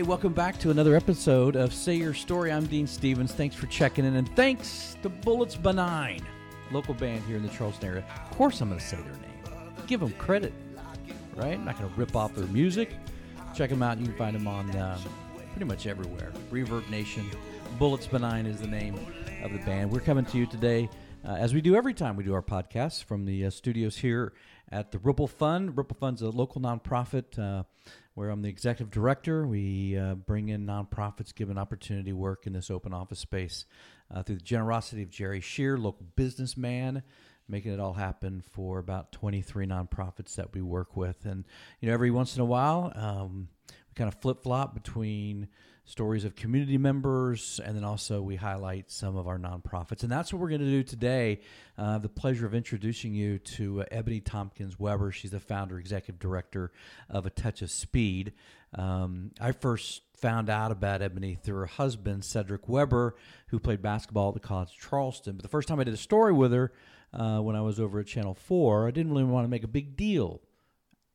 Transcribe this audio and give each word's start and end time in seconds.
Hey, 0.00 0.06
welcome 0.06 0.32
back 0.32 0.58
to 0.60 0.70
another 0.70 0.96
episode 0.96 1.56
of 1.56 1.74
Say 1.74 1.96
Your 1.96 2.14
Story. 2.14 2.50
I'm 2.50 2.64
Dean 2.64 2.86
Stevens. 2.86 3.32
Thanks 3.32 3.54
for 3.54 3.66
checking 3.66 4.06
in, 4.06 4.16
and 4.16 4.34
thanks 4.34 4.96
to 5.02 5.10
Bullets 5.10 5.56
Benign, 5.56 6.22
local 6.72 6.94
band 6.94 7.22
here 7.24 7.36
in 7.36 7.42
the 7.42 7.50
Charleston 7.50 7.90
area. 7.90 8.04
Of 8.30 8.34
course, 8.34 8.62
I'm 8.62 8.70
going 8.70 8.80
to 8.80 8.86
say 8.86 8.96
their 8.96 9.12
name. 9.12 9.74
Give 9.86 10.00
them 10.00 10.12
credit, 10.12 10.54
right? 11.36 11.52
I'm 11.52 11.66
not 11.66 11.78
going 11.78 11.92
to 11.92 11.96
rip 12.00 12.16
off 12.16 12.34
their 12.34 12.46
music. 12.46 12.94
Check 13.54 13.68
them 13.68 13.82
out. 13.82 13.98
You 13.98 14.06
can 14.06 14.16
find 14.16 14.34
them 14.34 14.48
on 14.48 14.74
uh, 14.74 14.98
pretty 15.52 15.66
much 15.66 15.86
everywhere. 15.86 16.32
Reverb 16.50 16.88
Nation. 16.88 17.30
Bullets 17.78 18.06
Benign 18.06 18.46
is 18.46 18.58
the 18.58 18.68
name 18.68 18.98
of 19.42 19.52
the 19.52 19.58
band. 19.58 19.92
We're 19.92 20.00
coming 20.00 20.24
to 20.24 20.38
you 20.38 20.46
today, 20.46 20.88
uh, 21.26 21.32
as 21.32 21.52
we 21.52 21.60
do 21.60 21.76
every 21.76 21.92
time 21.92 22.16
we 22.16 22.24
do 22.24 22.32
our 22.32 22.40
podcast, 22.40 23.04
from 23.04 23.26
the 23.26 23.44
uh, 23.44 23.50
studios 23.50 23.98
here 23.98 24.32
at 24.72 24.92
the 24.92 24.98
Ripple 24.98 25.26
Fund. 25.26 25.76
Ripple 25.76 25.96
Fund's 25.98 26.22
a 26.22 26.30
local 26.30 26.60
nonprofit 26.60 27.38
uh, 27.38 27.64
where 28.14 28.30
I'm 28.30 28.42
the 28.42 28.48
executive 28.48 28.90
director. 28.90 29.46
We 29.46 29.96
uh, 29.96 30.14
bring 30.14 30.48
in 30.48 30.66
nonprofits, 30.66 31.34
give 31.34 31.50
an 31.50 31.58
opportunity 31.58 32.12
work 32.12 32.46
in 32.46 32.52
this 32.52 32.70
open 32.70 32.92
office 32.92 33.18
space 33.18 33.64
uh, 34.14 34.22
through 34.22 34.36
the 34.36 34.42
generosity 34.42 35.02
of 35.02 35.10
Jerry 35.10 35.40
Shear, 35.40 35.76
local 35.76 36.06
businessman, 36.16 37.02
making 37.48 37.72
it 37.72 37.80
all 37.80 37.94
happen 37.94 38.42
for 38.52 38.78
about 38.78 39.12
23 39.12 39.66
nonprofits 39.66 40.36
that 40.36 40.54
we 40.54 40.62
work 40.62 40.96
with. 40.96 41.24
And, 41.24 41.44
you 41.80 41.88
know, 41.88 41.94
every 41.94 42.10
once 42.10 42.36
in 42.36 42.42
a 42.42 42.46
while, 42.46 42.92
um, 42.94 43.48
we 43.68 43.94
kind 43.94 44.08
of 44.08 44.20
flip 44.20 44.42
flop 44.42 44.74
between 44.74 45.48
stories 45.90 46.24
of 46.24 46.36
community 46.36 46.78
members, 46.78 47.60
and 47.64 47.76
then 47.76 47.82
also 47.82 48.22
we 48.22 48.36
highlight 48.36 48.92
some 48.92 49.16
of 49.16 49.26
our 49.26 49.38
nonprofits. 49.38 50.04
And 50.04 50.12
that's 50.12 50.32
what 50.32 50.40
we're 50.40 50.48
going 50.48 50.60
to 50.60 50.66
do 50.66 50.84
today. 50.84 51.40
Uh, 51.76 51.98
the 51.98 52.08
pleasure 52.08 52.46
of 52.46 52.54
introducing 52.54 53.12
you 53.12 53.38
to 53.38 53.82
uh, 53.82 53.84
Eboni 53.90 54.24
Thompkins 54.24 54.78
Webber. 54.78 55.10
She's 55.10 55.32
the 55.32 55.40
founder, 55.40 55.78
executive 55.80 56.20
director 56.20 56.70
of 57.08 57.26
A 57.26 57.30
Touch 57.30 57.60
of 57.60 57.72
Speed. 57.72 58.34
Um, 58.72 59.32
I 59.40 59.50
first 59.50 60.02
found 60.16 60.48
out 60.48 60.70
about 60.70 61.00
Eboni 61.00 61.36
through 61.36 61.58
her 61.58 61.66
husband, 61.66 62.24
Cedric 62.24 62.68
Webber, 62.68 63.16
who 63.48 63.58
played 63.58 63.82
basketball 63.82 64.28
at 64.28 64.34
the 64.34 64.40
College 64.40 64.68
of 64.68 64.88
Charleston. 64.88 65.36
But 65.36 65.42
the 65.42 65.48
first 65.48 65.66
time 65.66 65.80
I 65.80 65.84
did 65.84 65.94
a 65.94 65.98
story 65.98 66.32
with 66.32 66.52
her 66.52 66.72
uh, 67.12 67.40
when 67.40 67.56
I 67.56 67.62
was 67.62 67.80
over 67.80 67.98
at 67.98 68.06
Channel 68.06 68.34
4, 68.34 68.86
I 68.86 68.92
didn't 68.92 69.10
really 69.10 69.24
want 69.24 69.44
to 69.44 69.50
make 69.50 69.64
a 69.64 69.68
big 69.68 69.96
deal 69.96 70.40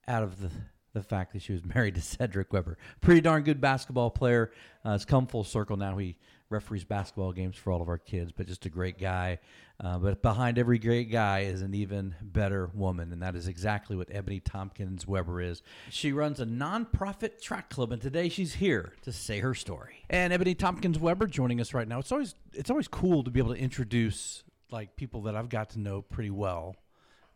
out 0.05 0.21
of 0.21 0.41
the 0.41 0.51
the 0.95 1.03
fact 1.03 1.33
that 1.33 1.43
she 1.43 1.53
was 1.53 1.63
married 1.75 1.93
to 1.95 2.01
Cedric 2.01 2.51
Webber. 2.51 2.79
Pretty 3.01 3.21
darn 3.21 3.43
good 3.43 3.61
basketball 3.61 4.09
player. 4.09 4.51
Uh, 4.83 4.97
come 5.05 5.27
full 5.27 5.43
circle 5.43 5.77
now. 5.77 5.97
He 5.97 6.17
referees 6.49 6.83
basketball 6.83 7.33
games 7.33 7.57
for 7.57 7.71
all 7.71 7.81
of 7.81 7.89
our 7.89 7.97
kids, 7.97 8.31
but 8.31 8.47
just 8.47 8.65
a 8.65 8.69
great 8.69 8.99
guy. 8.99 9.39
Uh, 9.79 9.97
but 9.97 10.21
behind 10.21 10.57
every 10.57 10.77
great 10.77 11.11
guy 11.11 11.39
is 11.39 11.61
an 11.61 11.73
even 11.73 12.15
better 12.21 12.69
woman, 12.73 13.11
and 13.11 13.21
that 13.21 13.35
is 13.35 13.47
exactly 13.47 13.95
what 13.95 14.09
Eboni 14.09 14.41
Thompkins 14.43 15.05
Webber 15.05 15.41
is. 15.41 15.61
She 15.89 16.13
runs 16.13 16.39
a 16.39 16.45
nonprofit 16.45 17.41
track 17.41 17.69
club, 17.69 17.91
and 17.91 18.01
today 18.01 18.29
she's 18.29 18.55
here 18.55 18.93
to 19.01 19.11
say 19.11 19.39
her 19.39 19.53
story. 19.53 20.05
And 20.09 20.31
Eboni 20.31 20.57
Thompkins 20.57 20.97
Webber 20.97 21.27
joining 21.27 21.59
us 21.59 21.73
right 21.73 21.87
now. 21.87 21.99
It's 21.99 22.11
always 22.11 22.35
it's 22.53 22.69
always 22.69 22.87
cool 22.87 23.23
to 23.23 23.31
be 23.31 23.39
able 23.39 23.53
to 23.53 23.59
introduce 23.59 24.43
like 24.71 24.95
people 24.95 25.23
that 25.23 25.35
I've 25.35 25.49
got 25.49 25.71
to 25.71 25.79
know 25.79 26.01
pretty 26.01 26.31
well 26.31 26.75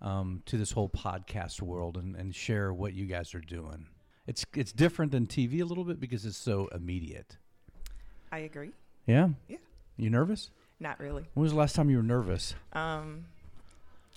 um, 0.02 0.42
to 0.46 0.58
this 0.58 0.72
whole 0.72 0.90
podcast 0.90 1.62
world 1.62 1.98
and, 1.98 2.16
and 2.16 2.34
share 2.36 2.74
what 2.74 2.94
you 2.94 3.06
guys 3.06 3.34
are 3.36 3.42
doing. 3.42 3.88
It's 4.28 4.46
it's 4.56 4.72
different 4.72 5.12
than 5.12 5.26
TV 5.28 5.62
a 5.62 5.66
little 5.66 5.84
bit 5.84 6.00
because 6.00 6.26
it's 6.26 6.38
so 6.38 6.68
immediate. 6.68 7.38
I 8.32 8.40
agree. 8.40 8.72
Yeah. 9.08 9.30
Yeah. 9.48 9.58
You 9.98 10.10
nervous? 10.10 10.52
Not 10.80 11.00
really. 11.00 11.26
When 11.34 11.42
was 11.44 11.52
the 11.52 11.58
last 11.58 11.76
time 11.76 11.90
you 11.90 11.98
were 11.98 12.04
nervous? 12.04 12.54
Um, 12.74 13.26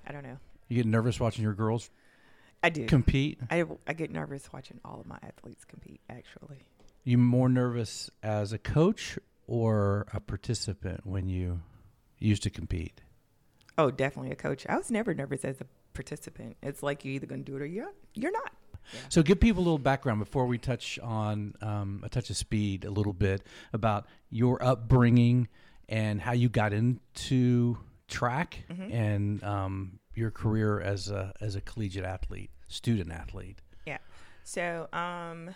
I 0.06 0.12
don't 0.12 0.22
know. 0.22 0.36
You 0.68 0.76
get 0.76 0.86
nervous 0.86 1.18
watching 1.18 1.42
your 1.42 1.54
girls 1.54 1.90
I 2.62 2.68
do. 2.70 2.86
compete? 2.86 3.40
I, 3.50 3.64
I 3.86 3.92
get 3.94 4.10
nervous 4.12 4.52
watching 4.52 4.80
all 4.84 5.00
of 5.00 5.06
my 5.06 5.18
athletes 5.22 5.64
compete. 5.64 6.00
Actually, 6.08 6.58
You 7.04 7.18
more 7.18 7.48
nervous 7.48 8.10
as 8.22 8.52
a 8.52 8.58
coach 8.58 9.18
or 9.48 10.06
a 10.12 10.20
participant 10.20 11.04
when 11.04 11.28
you 11.28 11.60
used 12.18 12.42
to 12.44 12.50
compete? 12.50 13.00
Oh, 13.78 13.90
definitely 13.90 14.32
a 14.32 14.36
coach. 14.36 14.66
I 14.68 14.76
was 14.76 14.90
never 14.90 15.14
nervous 15.14 15.44
as 15.44 15.60
a 15.60 15.66
participant. 15.94 16.56
It's 16.62 16.82
like 16.82 17.04
you're 17.04 17.14
either 17.14 17.26
going 17.26 17.44
to 17.44 17.50
do 17.50 17.56
it 17.56 17.62
or 17.62 17.66
you're 17.66 17.92
you're 18.14 18.32
not. 18.32 18.52
So, 19.08 19.22
give 19.22 19.40
people 19.40 19.62
a 19.62 19.64
little 19.64 19.78
background 19.78 20.18
before 20.18 20.46
we 20.46 20.58
touch 20.58 20.98
on 20.98 21.54
um, 21.60 22.00
a 22.04 22.08
touch 22.08 22.30
of 22.30 22.36
speed 22.36 22.84
a 22.84 22.90
little 22.90 23.12
bit 23.12 23.42
about 23.72 24.06
your 24.30 24.62
upbringing 24.62 25.48
and 25.88 26.20
how 26.20 26.32
you 26.32 26.48
got 26.48 26.72
into 26.72 27.78
track 28.08 28.64
and 28.68 29.42
um, 29.44 29.98
your 30.14 30.30
career 30.30 30.80
as 30.80 31.10
a 31.10 31.32
as 31.40 31.54
a 31.54 31.60
collegiate 31.60 32.04
athlete, 32.04 32.50
student 32.68 33.12
athlete. 33.12 33.58
Yeah. 33.86 33.98
So, 34.44 34.88
um, 34.92 35.50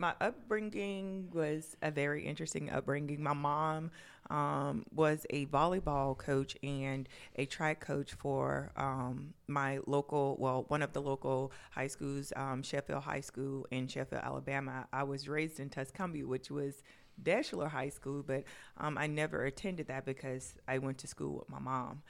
my 0.00 0.14
upbringing 0.18 1.28
was 1.30 1.76
a 1.82 1.90
very 1.90 2.24
interesting 2.24 2.70
upbringing. 2.70 3.22
My 3.22 3.34
mom 3.34 3.90
um, 4.30 4.86
was 4.94 5.26
a 5.28 5.44
volleyball 5.46 6.16
coach 6.16 6.56
and 6.62 7.06
a 7.36 7.44
track 7.44 7.80
coach 7.80 8.14
for 8.14 8.72
um, 8.76 9.34
my 9.46 9.78
local, 9.86 10.36
well, 10.38 10.64
one 10.68 10.80
of 10.80 10.94
the 10.94 11.02
local 11.02 11.52
high 11.70 11.86
schools, 11.86 12.32
um, 12.34 12.62
Sheffield 12.62 13.02
High 13.02 13.20
School 13.20 13.66
in 13.70 13.88
Sheffield, 13.88 14.22
Alabama. 14.24 14.88
I 14.90 15.02
was 15.02 15.28
raised 15.28 15.60
in 15.60 15.68
Tuscumbia, 15.68 16.24
which 16.24 16.50
was 16.50 16.82
Deshler 17.22 17.68
High 17.68 17.90
School, 17.90 18.24
but 18.26 18.44
um, 18.78 18.96
I 18.96 19.06
never 19.06 19.44
attended 19.44 19.88
that 19.88 20.06
because 20.06 20.54
I 20.66 20.78
went 20.78 20.96
to 20.98 21.08
school 21.08 21.40
with 21.40 21.50
my 21.50 21.58
mom. 21.58 22.00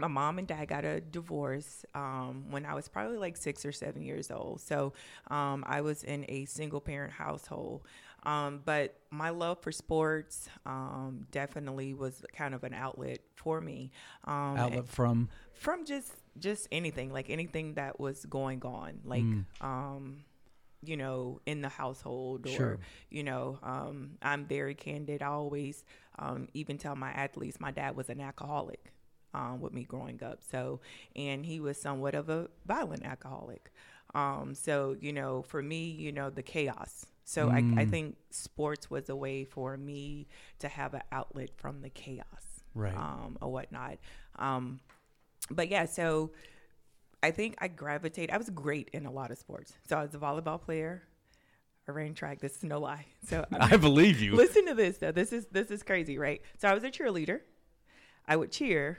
My 0.00 0.08
mom 0.08 0.38
and 0.38 0.48
dad 0.48 0.68
got 0.68 0.84
a 0.84 1.00
divorce 1.00 1.84
um, 1.94 2.46
when 2.50 2.64
I 2.64 2.74
was 2.74 2.88
probably 2.88 3.18
like 3.18 3.36
six 3.36 3.64
or 3.66 3.72
seven 3.72 4.02
years 4.02 4.30
old. 4.30 4.60
So 4.60 4.94
um, 5.28 5.64
I 5.66 5.82
was 5.82 6.02
in 6.02 6.24
a 6.28 6.46
single 6.46 6.80
parent 6.80 7.12
household. 7.12 7.82
Um, 8.24 8.62
but 8.64 8.94
my 9.10 9.30
love 9.30 9.58
for 9.60 9.72
sports 9.72 10.48
um, 10.64 11.26
definitely 11.30 11.92
was 11.92 12.24
kind 12.32 12.54
of 12.54 12.62
an 12.64 12.72
outlet 12.72 13.18
for 13.34 13.60
me. 13.60 13.90
Um, 14.24 14.56
Outlet 14.56 14.88
from 14.88 15.28
from 15.52 15.84
just 15.84 16.12
just 16.38 16.68
anything 16.72 17.12
like 17.12 17.28
anything 17.28 17.74
that 17.74 18.00
was 18.00 18.24
going 18.24 18.62
on 18.64 19.00
like 19.04 19.22
um 19.60 20.24
you 20.82 20.96
know 20.96 21.40
in 21.44 21.60
the 21.60 21.68
household 21.68 22.46
or 22.46 22.50
Sure. 22.50 22.78
you 23.10 23.22
know 23.22 23.58
um 23.62 24.12
i'm 24.22 24.46
very 24.46 24.74
candid 24.74 25.22
i 25.22 25.26
always 25.26 25.84
um 26.18 26.48
even 26.54 26.78
tell 26.78 26.96
my 26.96 27.10
athletes 27.12 27.60
my 27.60 27.70
dad 27.70 27.94
was 27.94 28.08
an 28.08 28.18
alcoholic 28.20 28.92
um 29.34 29.60
with 29.60 29.72
me 29.72 29.84
growing 29.84 30.22
up 30.22 30.40
so 30.42 30.80
and 31.16 31.44
he 31.46 31.60
was 31.60 31.80
somewhat 31.80 32.14
of 32.14 32.28
a 32.28 32.48
violent 32.66 33.04
alcoholic 33.04 33.72
um 34.14 34.54
so 34.54 34.96
you 35.00 35.12
know 35.12 35.42
for 35.42 35.62
me 35.62 35.90
you 35.90 36.12
know 36.12 36.28
the 36.30 36.42
chaos 36.42 37.06
so 37.24 37.48
I, 37.48 37.64
I 37.76 37.84
think 37.86 38.16
sports 38.30 38.90
was 38.90 39.08
a 39.08 39.16
way 39.16 39.44
for 39.44 39.76
me 39.76 40.26
to 40.58 40.68
have 40.68 40.92
an 40.92 41.02
outlet 41.12 41.50
from 41.56 41.80
the 41.80 41.88
chaos 41.88 42.24
Right. 42.74 42.96
um, 42.96 43.38
or 43.40 43.52
whatnot. 43.52 43.98
Um, 44.38 44.80
but 45.50 45.68
yeah, 45.68 45.84
so 45.84 46.32
I 47.22 47.30
think 47.30 47.56
I 47.60 47.68
gravitate. 47.68 48.32
I 48.32 48.38
was 48.38 48.50
great 48.50 48.88
in 48.92 49.06
a 49.06 49.10
lot 49.10 49.30
of 49.30 49.38
sports. 49.38 49.72
So 49.88 49.96
I 49.98 50.02
was 50.02 50.14
a 50.14 50.18
volleyball 50.18 50.60
player. 50.60 51.02
I 51.86 51.92
ran 51.92 52.14
track. 52.14 52.40
This 52.40 52.56
is 52.56 52.64
no 52.64 52.80
lie. 52.80 53.06
So 53.28 53.44
I 53.52 53.76
believe 53.76 54.20
you. 54.20 54.34
listen 54.34 54.66
to 54.66 54.74
this 54.74 54.98
though. 54.98 55.12
This 55.12 55.32
is 55.32 55.46
this 55.52 55.70
is 55.70 55.82
crazy, 55.82 56.18
right? 56.18 56.42
So 56.58 56.66
I 56.68 56.74
was 56.74 56.82
a 56.82 56.90
cheerleader. 56.90 57.40
I 58.26 58.36
would 58.36 58.50
cheer, 58.50 58.98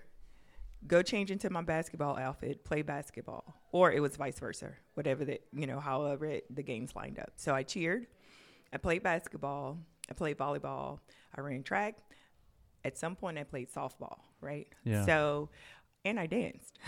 go 0.88 1.02
change 1.02 1.32
into 1.32 1.50
my 1.50 1.62
basketball 1.62 2.18
outfit, 2.18 2.64
play 2.64 2.82
basketball, 2.82 3.56
or 3.72 3.92
it 3.92 4.02
was 4.02 4.16
vice 4.16 4.40
versa, 4.40 4.72
whatever 4.94 5.26
the 5.26 5.40
you 5.54 5.68
know, 5.68 5.80
however 5.80 6.26
it, 6.26 6.54
the 6.54 6.64
games 6.64 6.96
lined 6.96 7.20
up. 7.20 7.32
So 7.36 7.54
I 7.54 7.64
cheered, 7.64 8.08
I 8.72 8.78
played 8.78 9.04
basketball, 9.04 9.78
I 10.10 10.14
played 10.14 10.38
volleyball, 10.38 11.00
I 11.36 11.42
ran 11.42 11.64
track. 11.64 11.98
At 12.86 12.98
some 12.98 13.16
point, 13.16 13.38
I 13.38 13.44
played 13.44 13.72
softball, 13.72 14.20
right? 14.42 14.68
Yeah. 14.84 15.06
So, 15.06 15.50
and 16.04 16.20
I 16.20 16.26
danced. 16.26 16.80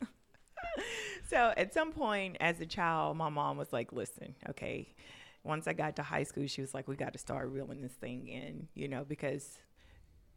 so 1.30 1.54
at 1.56 1.72
some 1.72 1.92
point 1.92 2.36
as 2.38 2.60
a 2.60 2.66
child, 2.66 3.16
my 3.16 3.30
mom 3.30 3.56
was 3.56 3.72
like, 3.72 3.92
listen, 3.92 4.34
okay. 4.50 4.94
Once 5.42 5.66
I 5.66 5.72
got 5.72 5.96
to 5.96 6.02
high 6.02 6.24
school, 6.24 6.46
she 6.46 6.60
was 6.60 6.74
like, 6.74 6.86
we 6.86 6.96
got 6.96 7.14
to 7.14 7.18
start 7.18 7.48
reeling 7.48 7.80
this 7.80 7.94
thing 7.94 8.28
in, 8.28 8.68
you 8.74 8.88
know, 8.88 9.04
because 9.08 9.58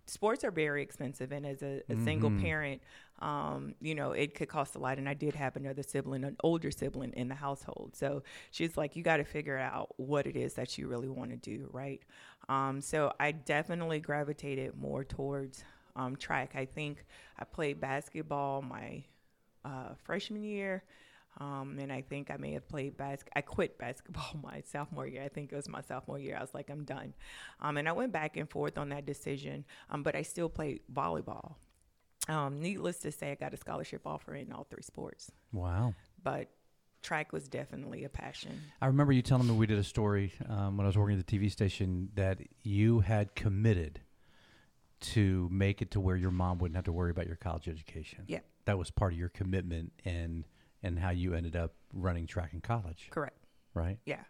sports 0.06 0.44
are 0.44 0.52
very 0.52 0.82
expensive. 0.82 1.32
And 1.32 1.46
as 1.46 1.62
a, 1.62 1.82
a 1.90 1.98
single 2.04 2.32
parent, 2.42 2.82
um, 3.20 3.76
you 3.82 3.96
know, 3.96 4.12
it 4.12 4.36
could 4.36 4.50
cost 4.50 4.76
a 4.76 4.80
lot. 4.80 4.98
And 4.98 5.08
I 5.08 5.14
did 5.14 5.36
have 5.36 5.56
another 5.56 5.84
sibling, 5.84 6.24
an 6.24 6.36
older 6.44 6.72
sibling 6.72 7.14
in 7.14 7.30
the 7.30 7.36
household. 7.36 7.96
So 7.96 8.24
she's 8.52 8.76
like, 8.76 8.96
you 8.96 9.04
got 9.04 9.18
to 9.18 9.24
figure 9.24 9.58
out 9.58 9.94
what 9.98 10.28
it 10.28 10.36
is 10.36 10.56
that 10.56 10.78
you 10.78 10.88
really 10.88 11.10
want 11.10 11.32
to 11.32 11.38
do, 11.38 11.70
right? 11.72 12.02
Um, 12.50 12.82
so 12.82 13.14
I 13.20 13.32
definitely 13.32 14.00
gravitated 14.00 14.76
more 14.76 15.04
towards 15.04 15.64
um, 15.96 16.16
track. 16.16 16.54
I 16.56 16.66
think 16.66 17.06
I 17.40 17.46
played 17.46 17.80
basketball 17.80 18.62
my 18.62 19.04
uh, 19.64 19.94
freshman 20.04 20.44
year. 20.44 20.84
Um, 21.40 21.78
and 21.80 21.92
I 21.92 22.02
think 22.02 22.30
I 22.30 22.38
may 22.38 22.54
have 22.54 22.68
played 22.68 22.98
bas- 22.98 23.24
I 23.36 23.42
quit 23.42 23.78
basketball 23.80 24.40
my 24.42 24.62
sophomore 24.62 25.08
year. 25.08 25.24
I 25.24 25.30
think 25.30 25.52
it 25.52 25.56
was 25.56 25.68
my 25.68 25.82
sophomore 25.82 26.20
year. 26.20 26.38
I 26.38 26.42
was 26.42 26.54
like, 26.54 26.70
I'm 26.70 26.84
done. 26.84 27.14
Um, 27.60 27.78
and 27.78 27.88
I 27.88 27.92
went 27.92 28.12
back 28.12 28.38
and 28.38 28.50
forth 28.50 28.78
on 28.78 28.90
that 28.90 29.06
decision, 29.06 29.66
um, 29.90 30.04
but 30.04 30.16
I 30.16 30.22
still 30.22 30.50
played 30.50 30.82
volleyball. 30.94 31.56
Um, 32.30 32.62
needless 32.62 33.00
to 33.00 33.12
say, 33.12 33.32
I 33.32 33.36
got 33.36 33.54
a 33.54 33.58
scholarship 33.58 34.02
offer 34.06 34.34
in 34.36 34.52
all 34.52 34.66
three 34.70 34.84
sports. 34.84 35.32
Wow. 35.52 35.94
But 36.24 36.50
track 37.02 37.34
was 37.34 37.48
definitely 37.50 38.06
a 38.06 38.10
passion. 38.10 38.62
I 38.82 38.88
remember 38.88 39.12
you 39.12 39.22
telling 39.22 39.48
me 39.48 39.54
we 39.54 39.68
did 39.68 39.78
a 39.78 39.84
story 39.84 40.34
um, 40.48 40.78
when 40.78 40.86
I 40.86 40.88
was 40.88 40.98
working 40.98 41.20
at 41.20 41.28
the 41.28 41.40
TV 41.40 41.52
station 41.52 42.10
that 42.16 42.40
you 42.64 43.02
had 43.02 43.36
committed 43.36 44.00
to 45.02 45.50
make 45.52 45.82
it 45.82 45.92
to 45.92 46.00
where 46.00 46.16
your 46.16 46.32
mom 46.32 46.60
wouldn't 46.60 46.78
have 46.78 46.86
to 46.86 46.94
worry 46.94 47.12
about 47.12 47.28
your 47.28 47.36
college 47.36 47.68
education. 47.68 48.24
Yeah. 48.28 48.40
That 48.66 48.78
was 48.78 48.90
part 48.90 49.12
of 49.12 49.20
your 49.20 49.28
commitment 49.28 49.92
and 50.06 50.46
and 50.84 51.00
how 51.00 51.10
you 51.10 51.34
ended 51.34 51.56
up 51.56 51.74
running 51.94 52.28
track 52.28 52.54
in 52.54 52.62
college, 52.62 53.08
Correct. 53.10 53.48
right? 53.74 53.98
Yeah. 54.06 54.24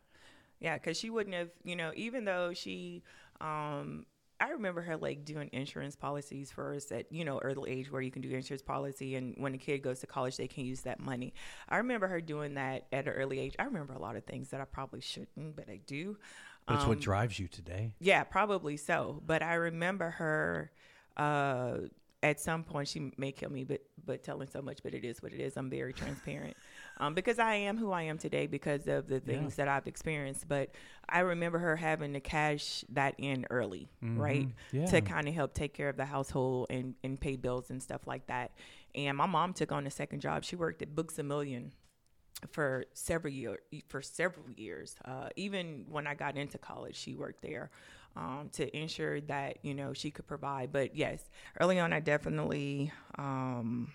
Yeah, 0.59 0.75
because 0.75 0.95
she 0.97 1.09
wouldn't 1.09 1.35
have, 1.35 1.49
you 1.63 1.75
know, 1.75 1.91
even 1.95 2.23
though 2.23 2.53
she, 2.53 3.03
um, 3.41 4.05
I 4.39 4.49
remember 4.51 4.81
her 4.81 4.95
like 4.97 5.25
doing 5.25 5.49
insurance 5.51 5.95
policies 5.95 6.51
for 6.51 6.73
us 6.73 6.91
at, 6.91 7.11
you 7.11 7.25
know, 7.25 7.39
early 7.39 7.71
age 7.71 7.91
where 7.91 8.01
you 8.01 8.11
can 8.11 8.21
do 8.21 8.29
insurance 8.29 8.61
policy 8.61 9.15
and 9.15 9.35
when 9.37 9.53
a 9.53 9.57
kid 9.57 9.79
goes 9.79 9.99
to 9.99 10.07
college, 10.07 10.37
they 10.37 10.47
can 10.47 10.63
use 10.65 10.81
that 10.81 10.99
money. 10.99 11.33
I 11.67 11.77
remember 11.77 12.07
her 12.07 12.21
doing 12.21 12.53
that 12.53 12.87
at 12.93 13.07
an 13.07 13.13
early 13.13 13.39
age. 13.39 13.55
I 13.59 13.63
remember 13.63 13.93
a 13.93 13.99
lot 13.99 14.15
of 14.15 14.23
things 14.25 14.49
that 14.49 14.61
I 14.61 14.65
probably 14.65 15.01
shouldn't, 15.01 15.55
but 15.55 15.69
I 15.69 15.79
do. 15.85 16.17
But 16.65 16.75
it's 16.75 16.85
what 16.85 16.97
Um, 16.97 17.01
drives 17.01 17.39
you 17.39 17.47
today. 17.49 17.95
Yeah, 17.99 18.23
probably 18.23 18.77
so. 18.77 19.21
But 19.25 19.43
I 19.43 19.55
remember 19.55 20.11
her 20.11 20.71
uh, 21.17 21.77
at 22.21 22.39
some 22.39 22.63
point. 22.63 22.87
She 22.87 23.11
may 23.17 23.33
kill 23.33 23.49
me, 23.49 23.65
but 23.65 23.81
but 24.05 24.23
telling 24.23 24.47
so 24.47 24.61
much. 24.61 24.79
But 24.83 24.93
it 24.93 25.03
is 25.05 25.21
what 25.21 25.33
it 25.33 25.39
is. 25.39 25.57
I'm 25.57 25.69
very 25.69 25.93
transparent 25.93 26.55
um, 26.97 27.13
because 27.13 27.39
I 27.39 27.55
am 27.55 27.77
who 27.77 27.91
I 27.91 28.03
am 28.03 28.17
today 28.17 28.47
because 28.47 28.87
of 28.87 29.07
the 29.07 29.19
things 29.19 29.55
that 29.55 29.67
I've 29.67 29.87
experienced. 29.87 30.47
But 30.47 30.71
I 31.09 31.19
remember 31.19 31.59
her 31.59 31.75
having 31.75 32.13
to 32.13 32.19
cash 32.19 32.83
that 32.89 33.15
in 33.17 33.45
early, 33.49 33.89
right, 34.01 34.47
Mhm. 34.47 34.51
Yeah. 34.71 34.85
to 34.87 35.01
kind 35.01 35.27
of 35.27 35.33
help 35.33 35.53
take 35.53 35.73
care 35.73 35.89
of 35.89 35.97
the 35.97 36.05
household 36.05 36.67
and 36.69 36.95
and 37.03 37.19
pay 37.19 37.35
bills 37.35 37.69
and 37.69 37.81
stuff 37.81 38.07
like 38.07 38.27
that. 38.27 38.51
And 38.95 39.17
my 39.17 39.25
mom 39.25 39.53
took 39.53 39.71
on 39.71 39.87
a 39.87 39.91
second 39.91 40.19
job. 40.21 40.43
She 40.43 40.55
worked 40.55 40.81
at 40.81 40.95
Books 40.95 41.17
a 41.19 41.23
Million 41.23 41.71
for 42.51 42.85
several 42.93 43.33
year 43.33 43.57
for 43.87 44.01
several 44.01 44.49
years. 44.51 44.95
Uh, 45.05 45.29
even 45.35 45.85
when 45.89 46.07
I 46.07 46.13
got 46.13 46.35
into 46.37 46.57
college, 46.57 46.95
she 46.95 47.15
worked 47.15 47.41
there 47.41 47.71
um, 48.15 48.49
to 48.53 48.77
ensure 48.77 49.21
that 49.21 49.57
you 49.63 49.73
know 49.73 49.93
she 49.93 50.11
could 50.11 50.27
provide. 50.27 50.71
But 50.71 50.95
yes, 50.95 51.21
early 51.59 51.79
on, 51.79 51.93
I 51.93 51.99
definitely 51.99 52.91
um, 53.17 53.91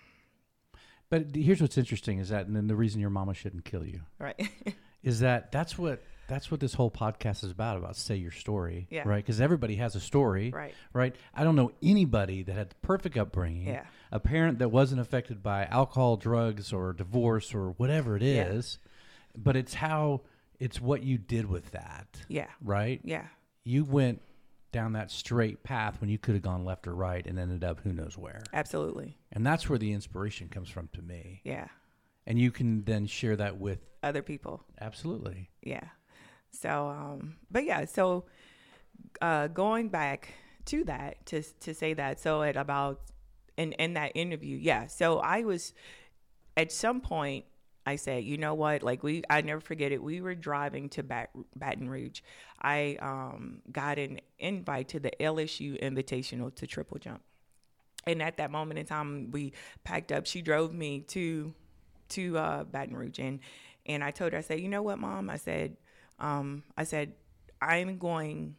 But 1.09 1.35
here's 1.35 1.61
what's 1.61 1.77
interesting 1.77 2.19
is 2.19 2.29
that, 2.29 2.47
and 2.47 2.55
then 2.55 2.67
the 2.67 2.75
reason 2.75 3.01
your 3.01 3.09
mama 3.09 3.33
shouldn't 3.33 3.65
kill 3.65 3.85
you 3.85 4.01
right. 4.19 4.49
is 5.03 5.21
that 5.21 5.51
that's 5.51 5.77
what 5.77 6.01
that's 6.27 6.51
what 6.51 6.59
this 6.59 6.75
whole 6.75 6.91
podcast 6.91 7.43
is 7.43 7.49
about. 7.49 7.77
About 7.77 7.95
say 7.95 8.15
your 8.15 8.29
story, 8.31 8.85
Yeah. 8.91 9.01
right? 9.07 9.17
Because 9.23 9.41
everybody 9.41 9.77
has 9.77 9.95
a 9.95 9.99
story, 9.99 10.51
Right. 10.51 10.75
Right. 10.93 11.15
I 11.33 11.43
don't 11.43 11.55
know 11.55 11.71
anybody 11.81 12.43
that 12.43 12.53
had 12.53 12.69
the 12.69 12.75
perfect 12.83 13.17
upbringing. 13.17 13.67
Yeah. 13.67 13.85
A 14.11 14.19
parent 14.19 14.59
that 14.59 14.69
wasn't 14.69 15.01
affected 15.01 15.41
by 15.41 15.65
alcohol, 15.65 16.17
drugs, 16.17 16.71
or 16.71 16.93
divorce, 16.93 17.53
or 17.55 17.71
whatever 17.71 18.15
it 18.15 18.21
is 18.23 18.77
Yeah. 18.81 19.41
But 19.43 19.55
it's 19.55 19.73
how 19.73 20.21
it's 20.59 20.79
what 20.81 21.01
you 21.03 21.17
did 21.17 21.45
with 21.47 21.71
that, 21.71 22.07
yeah, 22.27 22.47
right? 22.61 22.99
yeah, 23.03 23.25
You 23.63 23.83
went 23.83 24.21
down 24.71 24.93
that 24.93 25.09
straight 25.11 25.63
path 25.63 25.99
when 25.99 26.09
you 26.09 26.17
could 26.17 26.35
have 26.35 26.43
gone 26.43 26.63
left 26.63 26.87
or 26.87 26.93
right 26.93 27.25
and 27.25 27.39
ended 27.39 27.63
up 27.63 27.79
who 27.81 27.91
knows 27.91 28.17
where. 28.17 28.43
absolutely, 28.53 29.17
And 29.31 29.45
that's 29.45 29.67
where 29.67 29.79
the 29.79 29.91
inspiration 29.93 30.47
comes 30.47 30.69
from 30.69 30.89
to 30.93 31.01
me. 31.01 31.41
yeah. 31.43 31.67
And 32.27 32.37
you 32.37 32.51
can 32.51 32.83
then 32.83 33.07
share 33.07 33.35
that 33.37 33.57
with 33.57 33.79
Other 34.03 34.21
people, 34.21 34.63
absolutely. 34.79 35.49
yeah. 35.63 35.85
So, 36.51 36.89
um, 36.89 37.37
but 37.49 37.63
yeah, 37.63 37.85
so 37.85 38.25
uh, 39.21 39.47
going 39.47 39.89
back 39.89 40.33
to 40.65 40.83
that 40.83 41.25
to 41.27 41.41
to 41.41 41.73
say 41.73 41.93
that, 41.95 42.19
so 42.19 42.43
at 42.43 42.55
about 42.55 43.01
in 43.57 43.71
in 43.73 43.93
that 43.93 44.11
interview, 44.15 44.57
yeah. 44.57 44.85
So 44.87 45.19
I 45.19 45.41
was 45.43 45.73
at 46.57 46.71
some 46.71 47.01
point. 47.01 47.45
I 47.89 47.95
said, 47.95 48.23
you 48.23 48.37
know 48.37 48.53
what? 48.53 48.83
Like 48.83 49.01
we, 49.01 49.23
I 49.29 49.41
never 49.41 49.59
forget 49.59 49.91
it. 49.91 50.01
We 50.01 50.21
were 50.21 50.35
driving 50.35 50.89
to 50.89 51.01
Bat- 51.01 51.31
Baton 51.55 51.89
Rouge. 51.89 52.21
I 52.61 52.97
um, 53.01 53.61
got 53.71 53.97
an 53.97 54.21
invite 54.37 54.89
to 54.89 54.99
the 54.99 55.11
LSU 55.19 55.81
Invitational 55.81 56.53
to 56.55 56.67
triple 56.67 56.99
jump, 56.99 57.21
and 58.05 58.21
at 58.21 58.37
that 58.37 58.51
moment 58.51 58.79
in 58.79 58.85
time, 58.85 59.31
we 59.31 59.53
packed 59.83 60.11
up. 60.11 60.27
She 60.27 60.43
drove 60.43 60.71
me 60.71 61.01
to 61.09 61.51
to 62.09 62.37
uh, 62.37 62.63
Baton 62.65 62.95
Rouge, 62.95 63.17
and 63.17 63.39
and 63.87 64.03
I 64.03 64.11
told 64.11 64.33
her, 64.33 64.37
I 64.37 64.41
said, 64.41 64.59
you 64.59 64.69
know 64.69 64.83
what, 64.83 64.99
mom? 64.99 65.31
I 65.31 65.37
said, 65.37 65.75
um, 66.19 66.61
I 66.77 66.83
said, 66.83 67.13
I'm 67.59 67.97
going 67.97 68.55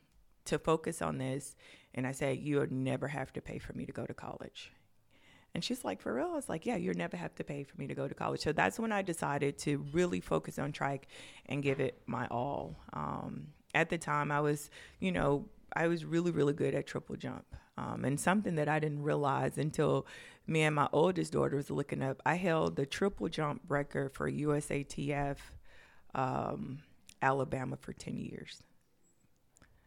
to 0.47 0.59
focus 0.59 1.01
on 1.01 1.19
this, 1.19 1.55
and 1.95 2.05
I 2.05 2.11
said, 2.11 2.39
you'll 2.39 2.67
never 2.69 3.07
have 3.07 3.33
to 3.35 3.41
pay 3.41 3.59
for 3.59 3.73
me 3.75 3.87
to 3.87 3.93
go 3.93 4.07
to 4.07 4.15
college. 4.15 4.73
And 5.55 5.65
she's 5.65 5.85
like, 5.85 6.01
for 6.01 6.15
real? 6.15 6.29
I 6.31 6.35
was 6.35 6.49
like, 6.49 6.65
yeah, 6.65 6.77
you'll 6.77 6.95
never 6.97 7.17
have 7.17 7.35
to 7.37 7.45
pay 7.45 7.65
for 7.65 7.77
me 7.77 7.87
to 7.89 7.95
go 7.95 8.07
to 8.07 8.15
college. 8.15 8.41
So 8.41 8.53
that's 8.53 8.79
when 8.79 8.93
I 8.93 9.03
decided 9.03 9.59
to 9.59 9.85
really 9.93 10.21
focus 10.21 10.59
on 10.59 10.73
track 10.73 11.09
and 11.47 11.63
give 11.63 11.81
it 11.81 12.01
my 12.07 12.27
all. 12.29 12.77
Um, 12.93 13.49
at 13.75 13.89
the 13.91 13.99
time, 13.99 14.31
I 14.31 14.41
was, 14.41 14.71
you 15.01 15.11
know, 15.11 15.49
I 15.75 15.89
was 15.89 16.05
really, 16.05 16.31
really 16.31 16.53
good 16.53 16.75
at 16.75 16.87
triple 16.87 17.17
jump. 17.17 17.45
Um, 17.77 18.05
and 18.05 18.21
something 18.21 18.57
that 18.57 18.69
I 18.69 18.79
didn't 18.79 19.03
realize 19.03 19.59
until 19.59 20.07
me 20.47 20.63
and 20.63 20.75
my 20.75 20.89
oldest 20.93 21.33
daughter 21.33 21.57
was 21.57 21.71
looking 21.71 22.03
up, 22.03 22.21
I 22.27 22.35
held 22.35 22.77
the 22.77 22.87
triple 22.87 23.29
jump 23.29 23.63
record 23.69 24.13
for 24.13 24.31
USATF 24.31 25.37
um, 26.15 26.81
Alabama 27.23 27.77
for 27.77 27.93
10 27.93 28.19
years. 28.19 28.63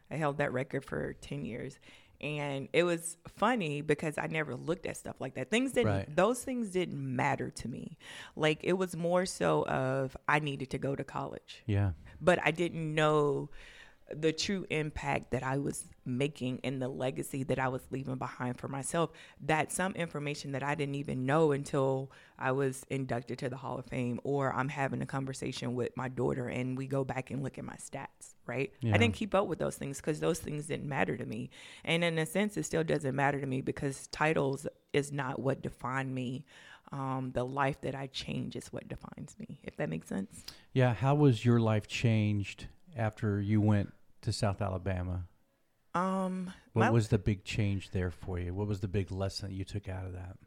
I 0.10 0.16
held 0.16 0.38
that 0.38 0.54
record 0.54 0.86
for 0.86 1.14
10 1.14 1.46
years. 1.46 1.80
And 2.24 2.70
it 2.72 2.84
was 2.84 3.18
funny 3.28 3.82
because 3.82 4.18
I 4.18 4.28
never 4.28 4.56
looked 4.56 4.86
at 4.86 4.96
stuff 4.98 5.18
like 5.20 5.36
that. 5.36 5.50
Things 5.52 5.74
didn't, 5.74 5.92
Right. 5.94 6.16
those 6.16 6.42
things 6.44 6.70
didn't 6.70 6.98
matter 7.16 7.50
to 7.52 7.68
me. 7.68 7.98
Like 8.36 8.60
it 8.64 8.74
was 8.74 8.96
more 8.96 9.26
so 9.26 9.66
of 9.66 10.16
I 10.28 10.40
needed 10.40 10.70
to 10.72 10.78
go 10.78 10.96
to 10.96 11.04
college 11.04 11.62
Yeah. 11.66 11.92
but 12.22 12.40
I 12.44 12.52
didn't 12.52 12.96
know 12.96 13.50
the 14.14 14.32
true 14.32 14.66
impact 14.70 15.32
that 15.32 15.44
I 15.44 15.58
was 15.58 15.86
making 16.06 16.60
and 16.64 16.82
the 16.82 16.88
legacy 16.90 17.44
that 17.44 17.58
I 17.58 17.68
was 17.70 17.82
leaving 17.90 18.16
behind 18.16 18.60
for 18.60 18.68
myself. 18.68 19.12
That 19.42 19.72
some 19.72 19.94
information 19.94 20.52
that 20.52 20.62
I 20.62 20.76
didn't 20.76 20.96
even 20.96 21.26
know 21.26 21.52
until 21.52 22.12
I 22.38 22.52
was 22.52 22.86
inducted 22.90 23.40
to 23.40 23.50
the 23.50 23.56
Hall 23.58 23.80
of 23.80 23.86
Fame 23.86 24.20
or 24.24 24.54
I'm 24.54 24.70
having 24.70 25.02
a 25.02 25.06
conversation 25.06 25.74
with 25.74 25.96
my 25.98 26.10
daughter 26.10 26.48
and 26.48 26.78
we 26.78 26.86
go 26.86 27.04
back 27.04 27.32
and 27.32 27.42
look 27.44 27.58
at 27.58 27.64
my 27.66 27.76
stats, 27.78 28.33
right? 28.46 28.72
Yeah. 28.82 28.94
I 28.96 28.98
didn't 28.98 29.14
keep 29.14 29.34
up 29.34 29.48
with 29.48 29.60
those 29.60 29.76
things 29.76 29.98
because 29.98 30.20
those 30.20 30.40
things 30.40 30.68
didn't 30.68 30.88
matter 30.88 31.18
to 31.18 31.26
me. 31.26 31.50
And 31.84 32.04
in 32.04 32.18
a 32.18 32.26
sense, 32.26 32.58
it 32.58 32.64
still 32.64 32.84
doesn't 32.84 33.16
matter 33.16 33.40
to 33.40 33.46
me 33.46 33.62
because 33.62 34.08
titles 34.08 34.68
is 34.92 35.12
not 35.12 35.40
what 35.40 35.62
define 35.62 36.14
me. 36.14 36.46
Um, 36.92 37.32
the 37.34 37.44
life 37.44 37.82
that 37.82 37.96
I 37.96 38.08
change 38.08 38.56
is 38.56 38.68
what 38.72 38.88
defines 38.88 39.36
me, 39.40 39.60
if 39.64 39.78
that 39.78 39.90
makes 39.90 40.08
sense. 40.08 40.44
Yeah. 40.74 40.94
How 40.94 41.16
was 41.16 41.44
your 41.44 41.60
life 41.60 41.88
changed 41.88 42.68
after 42.96 43.42
you 43.42 43.62
went 43.62 43.94
to 44.22 44.32
South 44.32 44.62
Alabama? 44.62 45.24
Um, 45.96 46.52
What 46.74 46.94
was 46.94 47.08
the 47.10 47.18
big 47.18 47.44
change 47.44 47.92
there 47.92 48.12
for 48.12 48.40
you? 48.40 48.54
What 48.54 48.68
was 48.68 48.80
the 48.82 48.88
big 48.88 49.12
lesson 49.12 49.50
that 49.50 49.56
you 49.56 49.64
took 49.64 49.88
out 49.90 50.06
of 50.06 50.14
that? 50.14 50.38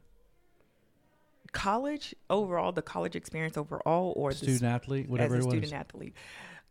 college 1.53 2.13
overall, 2.29 2.71
the 2.71 2.81
college 2.81 3.15
experience 3.15 3.57
overall, 3.57 4.13
or 4.15 4.31
Student 4.31 4.61
the, 4.61 4.67
athlete, 4.67 5.09
whatever 5.09 5.35
as 5.35 5.39
it 5.39 5.43
a 5.43 5.47
was. 5.47 5.53
student 5.53 5.73
athlete. 5.73 6.13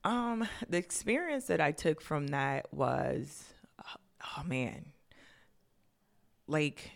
Um, 0.07 0.47
the 0.69 0.79
experience 0.79 1.47
that 1.49 1.61
I 1.61 1.73
took 1.73 2.01
from 2.01 2.29
that 2.29 2.73
was, 2.73 3.43
oh 4.39 4.45
man, 4.45 4.93
like 6.47 6.93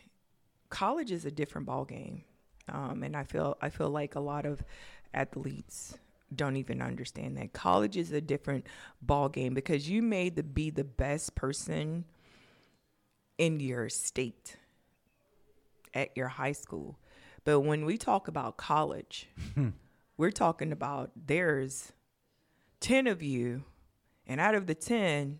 college 0.68 1.10
is 1.10 1.24
a 1.24 1.30
different 1.32 1.66
ball 1.66 1.84
game, 1.84 2.22
um, 2.68 3.02
and 3.02 3.16
I 3.16 3.24
feel 3.24 3.58
I 3.60 3.68
feel 3.68 3.90
like 3.90 4.14
a 4.14 4.20
lot 4.20 4.46
of 4.46 4.62
athletes 5.12 5.98
don't 6.32 6.56
even 6.56 6.80
understand 6.80 7.36
that. 7.36 7.52
College 7.52 7.96
is 7.96 8.12
a 8.12 8.20
different 8.20 8.68
ball 9.02 9.28
game 9.28 9.54
because 9.54 9.90
you 9.90 10.02
may 10.02 10.28
the, 10.28 10.44
be 10.44 10.70
the 10.70 10.84
best 10.84 11.34
person 11.34 12.04
in 13.38 13.58
your 13.58 13.88
state 13.88 14.54
at 15.94 16.16
your 16.16 16.28
high 16.28 16.52
school. 16.52 16.96
But 17.42 17.62
when 17.62 17.84
we 17.84 17.98
talk 17.98 18.28
about 18.28 18.56
college 18.56 19.26
we're 20.16 20.30
talking 20.30 20.70
about 20.70 21.10
there's 21.16 21.92
10 22.80 23.06
of 23.06 23.22
you 23.22 23.64
and 24.26 24.40
out 24.40 24.54
of 24.54 24.66
the 24.66 24.74
10 24.74 25.38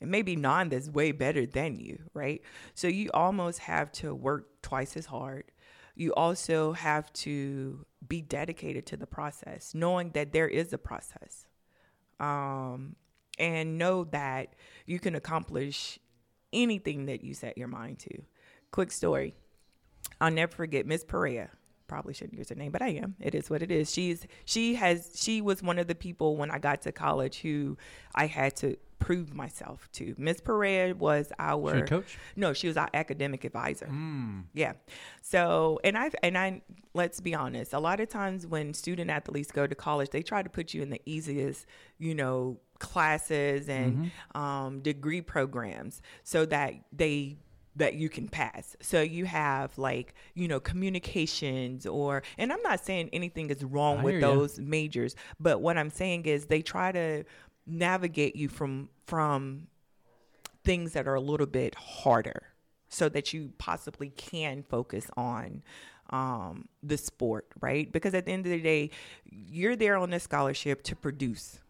it 0.00 0.08
may 0.08 0.22
be 0.22 0.36
nine 0.36 0.68
that's 0.68 0.88
way 0.88 1.12
better 1.12 1.46
than 1.46 1.76
you 1.76 1.98
right? 2.12 2.42
So 2.74 2.88
you 2.88 3.10
almost 3.14 3.60
have 3.60 3.92
to 3.92 4.14
work 4.14 4.48
twice 4.62 4.96
as 4.96 5.06
hard. 5.06 5.44
You 5.94 6.12
also 6.14 6.72
have 6.72 7.10
to 7.14 7.86
be 8.06 8.20
dedicated 8.20 8.86
to 8.86 8.96
the 8.96 9.06
process 9.06 9.74
knowing 9.74 10.10
that 10.10 10.32
there 10.32 10.48
is 10.48 10.72
a 10.72 10.78
process 10.78 11.46
um, 12.20 12.96
and 13.38 13.78
know 13.78 14.04
that 14.04 14.54
you 14.86 14.98
can 14.98 15.14
accomplish 15.14 15.98
anything 16.52 17.06
that 17.06 17.22
you 17.22 17.34
set 17.34 17.56
your 17.58 17.68
mind 17.68 17.98
to. 18.00 18.22
Quick 18.70 18.90
story. 18.90 19.34
I'll 20.20 20.30
never 20.30 20.54
forget 20.54 20.86
Miss 20.86 21.04
Perea. 21.04 21.50
Probably 21.86 22.14
shouldn't 22.14 22.38
use 22.38 22.48
her 22.48 22.54
name, 22.54 22.72
but 22.72 22.82
I 22.82 22.88
am. 22.88 23.14
It 23.20 23.34
is 23.34 23.50
what 23.50 23.62
it 23.62 23.70
is. 23.70 23.92
She's 23.92 24.26
she 24.44 24.74
has 24.74 25.12
she 25.14 25.40
was 25.40 25.62
one 25.62 25.78
of 25.78 25.86
the 25.86 25.94
people 25.94 26.36
when 26.36 26.50
I 26.50 26.58
got 26.58 26.82
to 26.82 26.92
college 26.92 27.40
who 27.40 27.76
I 28.14 28.26
had 28.26 28.56
to 28.56 28.76
prove 28.98 29.34
myself 29.34 29.88
to. 29.92 30.14
Miss 30.18 30.40
Perea 30.40 30.94
was 30.94 31.32
our 31.38 31.86
coach? 31.86 32.18
no, 32.34 32.52
she 32.52 32.68
was 32.68 32.76
our 32.76 32.88
academic 32.94 33.44
advisor. 33.44 33.86
Mm. 33.86 34.44
Yeah. 34.54 34.72
So, 35.22 35.80
and 35.84 35.96
I 35.96 36.10
and 36.22 36.36
I 36.36 36.62
let's 36.94 37.20
be 37.20 37.34
honest, 37.34 37.72
a 37.72 37.78
lot 37.78 38.00
of 38.00 38.08
times 38.08 38.46
when 38.46 38.74
student 38.74 39.10
athletes 39.10 39.50
go 39.52 39.66
to 39.66 39.74
college, 39.74 40.10
they 40.10 40.22
try 40.22 40.42
to 40.42 40.48
put 40.48 40.72
you 40.74 40.82
in 40.82 40.90
the 40.90 41.00
easiest, 41.04 41.66
you 41.98 42.14
know, 42.14 42.58
classes 42.78 43.68
and 43.68 44.10
um, 44.34 44.80
degree 44.80 45.20
programs 45.20 46.02
so 46.24 46.44
that 46.46 46.74
they 46.92 47.36
that 47.76 47.94
you 47.94 48.08
can 48.08 48.28
pass. 48.28 48.76
So 48.80 49.00
you 49.00 49.26
have 49.26 49.76
like, 49.78 50.14
you 50.34 50.48
know, 50.48 50.58
communications 50.58 51.86
or 51.86 52.22
and 52.38 52.52
I'm 52.52 52.62
not 52.62 52.84
saying 52.84 53.10
anything 53.12 53.50
is 53.50 53.62
wrong 53.64 53.98
I 53.98 54.02
with 54.02 54.20
those 54.20 54.58
majors, 54.58 55.14
but 55.38 55.60
what 55.60 55.78
I'm 55.78 55.90
saying 55.90 56.26
is 56.26 56.46
they 56.46 56.62
try 56.62 56.92
to 56.92 57.24
navigate 57.66 58.36
you 58.36 58.48
from 58.48 58.88
from 59.06 59.68
things 60.64 60.94
that 60.94 61.06
are 61.06 61.14
a 61.14 61.20
little 61.20 61.46
bit 61.46 61.74
harder 61.76 62.42
so 62.88 63.08
that 63.08 63.32
you 63.32 63.52
possibly 63.58 64.10
can 64.10 64.62
focus 64.62 65.08
on 65.16 65.62
um, 66.10 66.68
the 66.82 66.96
sport, 66.96 67.46
right? 67.60 67.90
Because 67.90 68.14
at 68.14 68.26
the 68.26 68.32
end 68.32 68.46
of 68.46 68.52
the 68.52 68.60
day, 68.60 68.90
you're 69.24 69.76
there 69.76 69.96
on 69.96 70.12
a 70.12 70.20
scholarship 70.20 70.82
to 70.84 70.96
produce. 70.96 71.60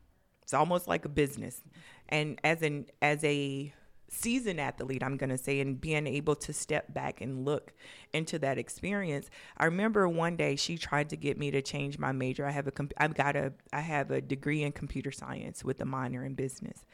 It's 0.42 0.54
almost 0.54 0.86
like 0.86 1.04
a 1.04 1.08
business. 1.08 1.62
And 2.08 2.38
as 2.44 2.62
an 2.62 2.86
as 3.02 3.24
a 3.24 3.72
seasoned 4.08 4.60
athlete, 4.60 5.02
I'm 5.02 5.16
going 5.16 5.30
to 5.30 5.38
say, 5.38 5.60
and 5.60 5.80
being 5.80 6.06
able 6.06 6.36
to 6.36 6.52
step 6.52 6.92
back 6.94 7.20
and 7.20 7.44
look 7.44 7.72
into 8.12 8.38
that 8.40 8.58
experience. 8.58 9.30
I 9.56 9.64
remember 9.66 10.08
one 10.08 10.36
day 10.36 10.56
she 10.56 10.78
tried 10.78 11.10
to 11.10 11.16
get 11.16 11.38
me 11.38 11.50
to 11.50 11.62
change 11.62 11.98
my 11.98 12.12
major. 12.12 12.46
I 12.46 12.50
have 12.50 12.66
a, 12.66 12.72
I've 12.98 13.14
got 13.14 13.36
a, 13.36 13.52
I 13.72 13.80
have 13.80 14.10
a 14.10 14.20
degree 14.20 14.62
in 14.62 14.72
computer 14.72 15.10
science 15.10 15.64
with 15.64 15.80
a 15.80 15.84
minor 15.84 16.24
in 16.24 16.34
business. 16.34 16.84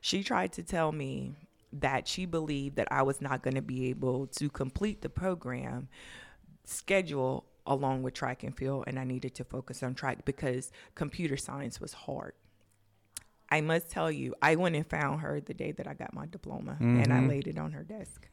She 0.00 0.22
tried 0.22 0.52
to 0.54 0.62
tell 0.62 0.92
me 0.92 1.34
that 1.72 2.08
she 2.08 2.26
believed 2.26 2.76
that 2.76 2.88
I 2.90 3.02
was 3.02 3.20
not 3.20 3.42
going 3.42 3.54
to 3.54 3.62
be 3.62 3.90
able 3.90 4.26
to 4.28 4.48
complete 4.48 5.02
the 5.02 5.10
program 5.10 5.88
schedule 6.64 7.44
along 7.66 8.02
with 8.02 8.14
track 8.14 8.42
and 8.42 8.56
field, 8.56 8.84
and 8.86 8.98
I 8.98 9.04
needed 9.04 9.34
to 9.36 9.44
focus 9.44 9.82
on 9.82 9.94
track 9.94 10.24
because 10.24 10.72
computer 10.94 11.36
science 11.36 11.80
was 11.80 11.92
hard. 11.92 12.32
I 13.50 13.60
must 13.60 13.90
tell 13.90 14.10
you, 14.10 14.34
I 14.42 14.56
went 14.56 14.76
and 14.76 14.86
found 14.86 15.20
her 15.22 15.40
the 15.40 15.54
day 15.54 15.72
that 15.72 15.86
I 15.86 15.94
got 15.94 16.12
my 16.14 16.26
diploma 16.26 16.76
and 16.80 17.12
I 17.12 17.20
Mhm. 17.20 17.28
laid 17.28 17.46
it 17.48 17.58
on 17.58 17.72
her 17.72 17.82
desk. 17.84 18.28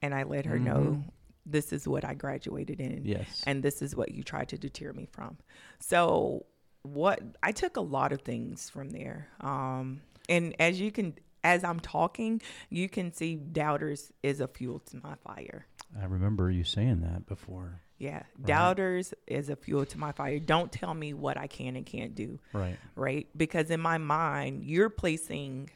And 0.00 0.14
I 0.14 0.22
let 0.24 0.46
her 0.46 0.58
know 0.58 1.04
this 1.44 1.72
is 1.72 1.86
what 1.86 2.04
I 2.04 2.14
graduated 2.14 2.80
in 2.80 3.04
Yes. 3.04 3.42
and 3.46 3.62
this 3.62 3.82
is 3.82 3.94
what 3.94 4.12
you 4.12 4.22
tried 4.22 4.48
to 4.50 4.58
deter 4.58 4.92
me 4.92 5.06
from. 5.06 5.38
So 5.80 6.46
what 6.82 7.20
I 7.42 7.52
took 7.52 7.76
a 7.76 7.80
lot 7.80 8.12
of 8.12 8.22
things 8.22 8.68
from 8.70 8.90
there. 8.90 9.28
Um, 9.40 10.02
and 10.28 10.54
as 10.60 10.80
you 10.80 10.90
can 10.90 11.14
as 11.44 11.64
I'm 11.64 11.80
talking, 11.80 12.40
you 12.70 12.88
can 12.88 13.12
see 13.12 13.34
doubters 13.34 14.12
is 14.22 14.38
a 14.40 14.46
fuel 14.46 14.78
to 14.78 14.96
my 15.02 15.16
fire. 15.16 15.66
I 16.00 16.04
remember 16.04 16.48
you 16.52 16.62
saying 16.62 17.00
that 17.00 17.26
before. 17.26 17.80
Yeah. 18.02 18.24
Doubters 18.44 19.14
is 19.28 19.48
a 19.48 19.54
fuel 19.54 19.86
to 19.86 19.98
my 19.98 20.10
fire. 20.10 20.40
Don't 20.40 20.72
tell 20.72 20.92
me 20.92 21.14
what 21.14 21.36
I 21.38 21.46
can 21.46 21.76
and 21.76 21.86
can't 21.86 22.16
do 22.16 22.40
Right. 22.52 22.76
right? 22.96 23.28
Because 23.36 23.70
in 23.70 23.80
my 23.80 23.98
mind, 23.98 24.64
you're 24.64 24.90
placing 24.90 25.70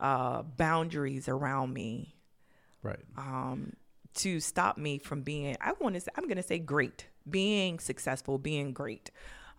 uh, 0.00 0.42
boundaries 0.42 1.28
around 1.28 1.72
me 1.72 2.14
Right. 2.82 3.00
um, 3.16 3.72
to 4.16 4.38
stop 4.40 4.76
me 4.76 4.98
from 4.98 5.22
being. 5.22 5.56
I 5.60 5.72
want 5.80 5.94
to. 5.94 6.00
say 6.02 6.10
I'm 6.14 6.24
going 6.24 6.36
to 6.36 6.42
say 6.42 6.58
great, 6.58 7.06
being 7.28 7.78
successful, 7.78 8.36
being 8.38 8.72
great. 8.72 9.10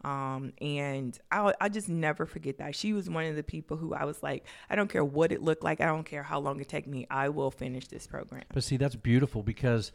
Um, 0.04 0.54
and 0.62 1.18
I, 1.32 1.56
I 1.60 1.70
just 1.70 1.90
never 1.90 2.28
forget 2.28 2.60
that 2.60 2.76
she 2.76 2.94
was 2.94 3.10
one 3.10 3.26
of 3.26 3.36
the 3.36 3.42
people 3.42 3.76
who 3.76 3.96
I 3.96 4.06
was 4.06 4.22
like, 4.22 4.46
I 4.70 4.76
don't 4.76 4.88
care 4.88 5.04
what 5.04 5.32
it 5.32 5.42
looked 5.42 5.64
like, 5.64 5.82
I 5.82 5.88
don't 5.88 6.04
care 6.04 6.22
how 6.22 6.40
long 6.40 6.60
it 6.62 6.70
take 6.70 6.86
me, 6.86 7.08
I 7.10 7.30
will 7.30 7.50
finish 7.50 7.88
this 7.88 8.06
program. 8.06 8.44
But 8.54 8.64
see, 8.64 8.78
that's 8.78 8.96
beautiful 8.96 9.42
because, 9.42 9.92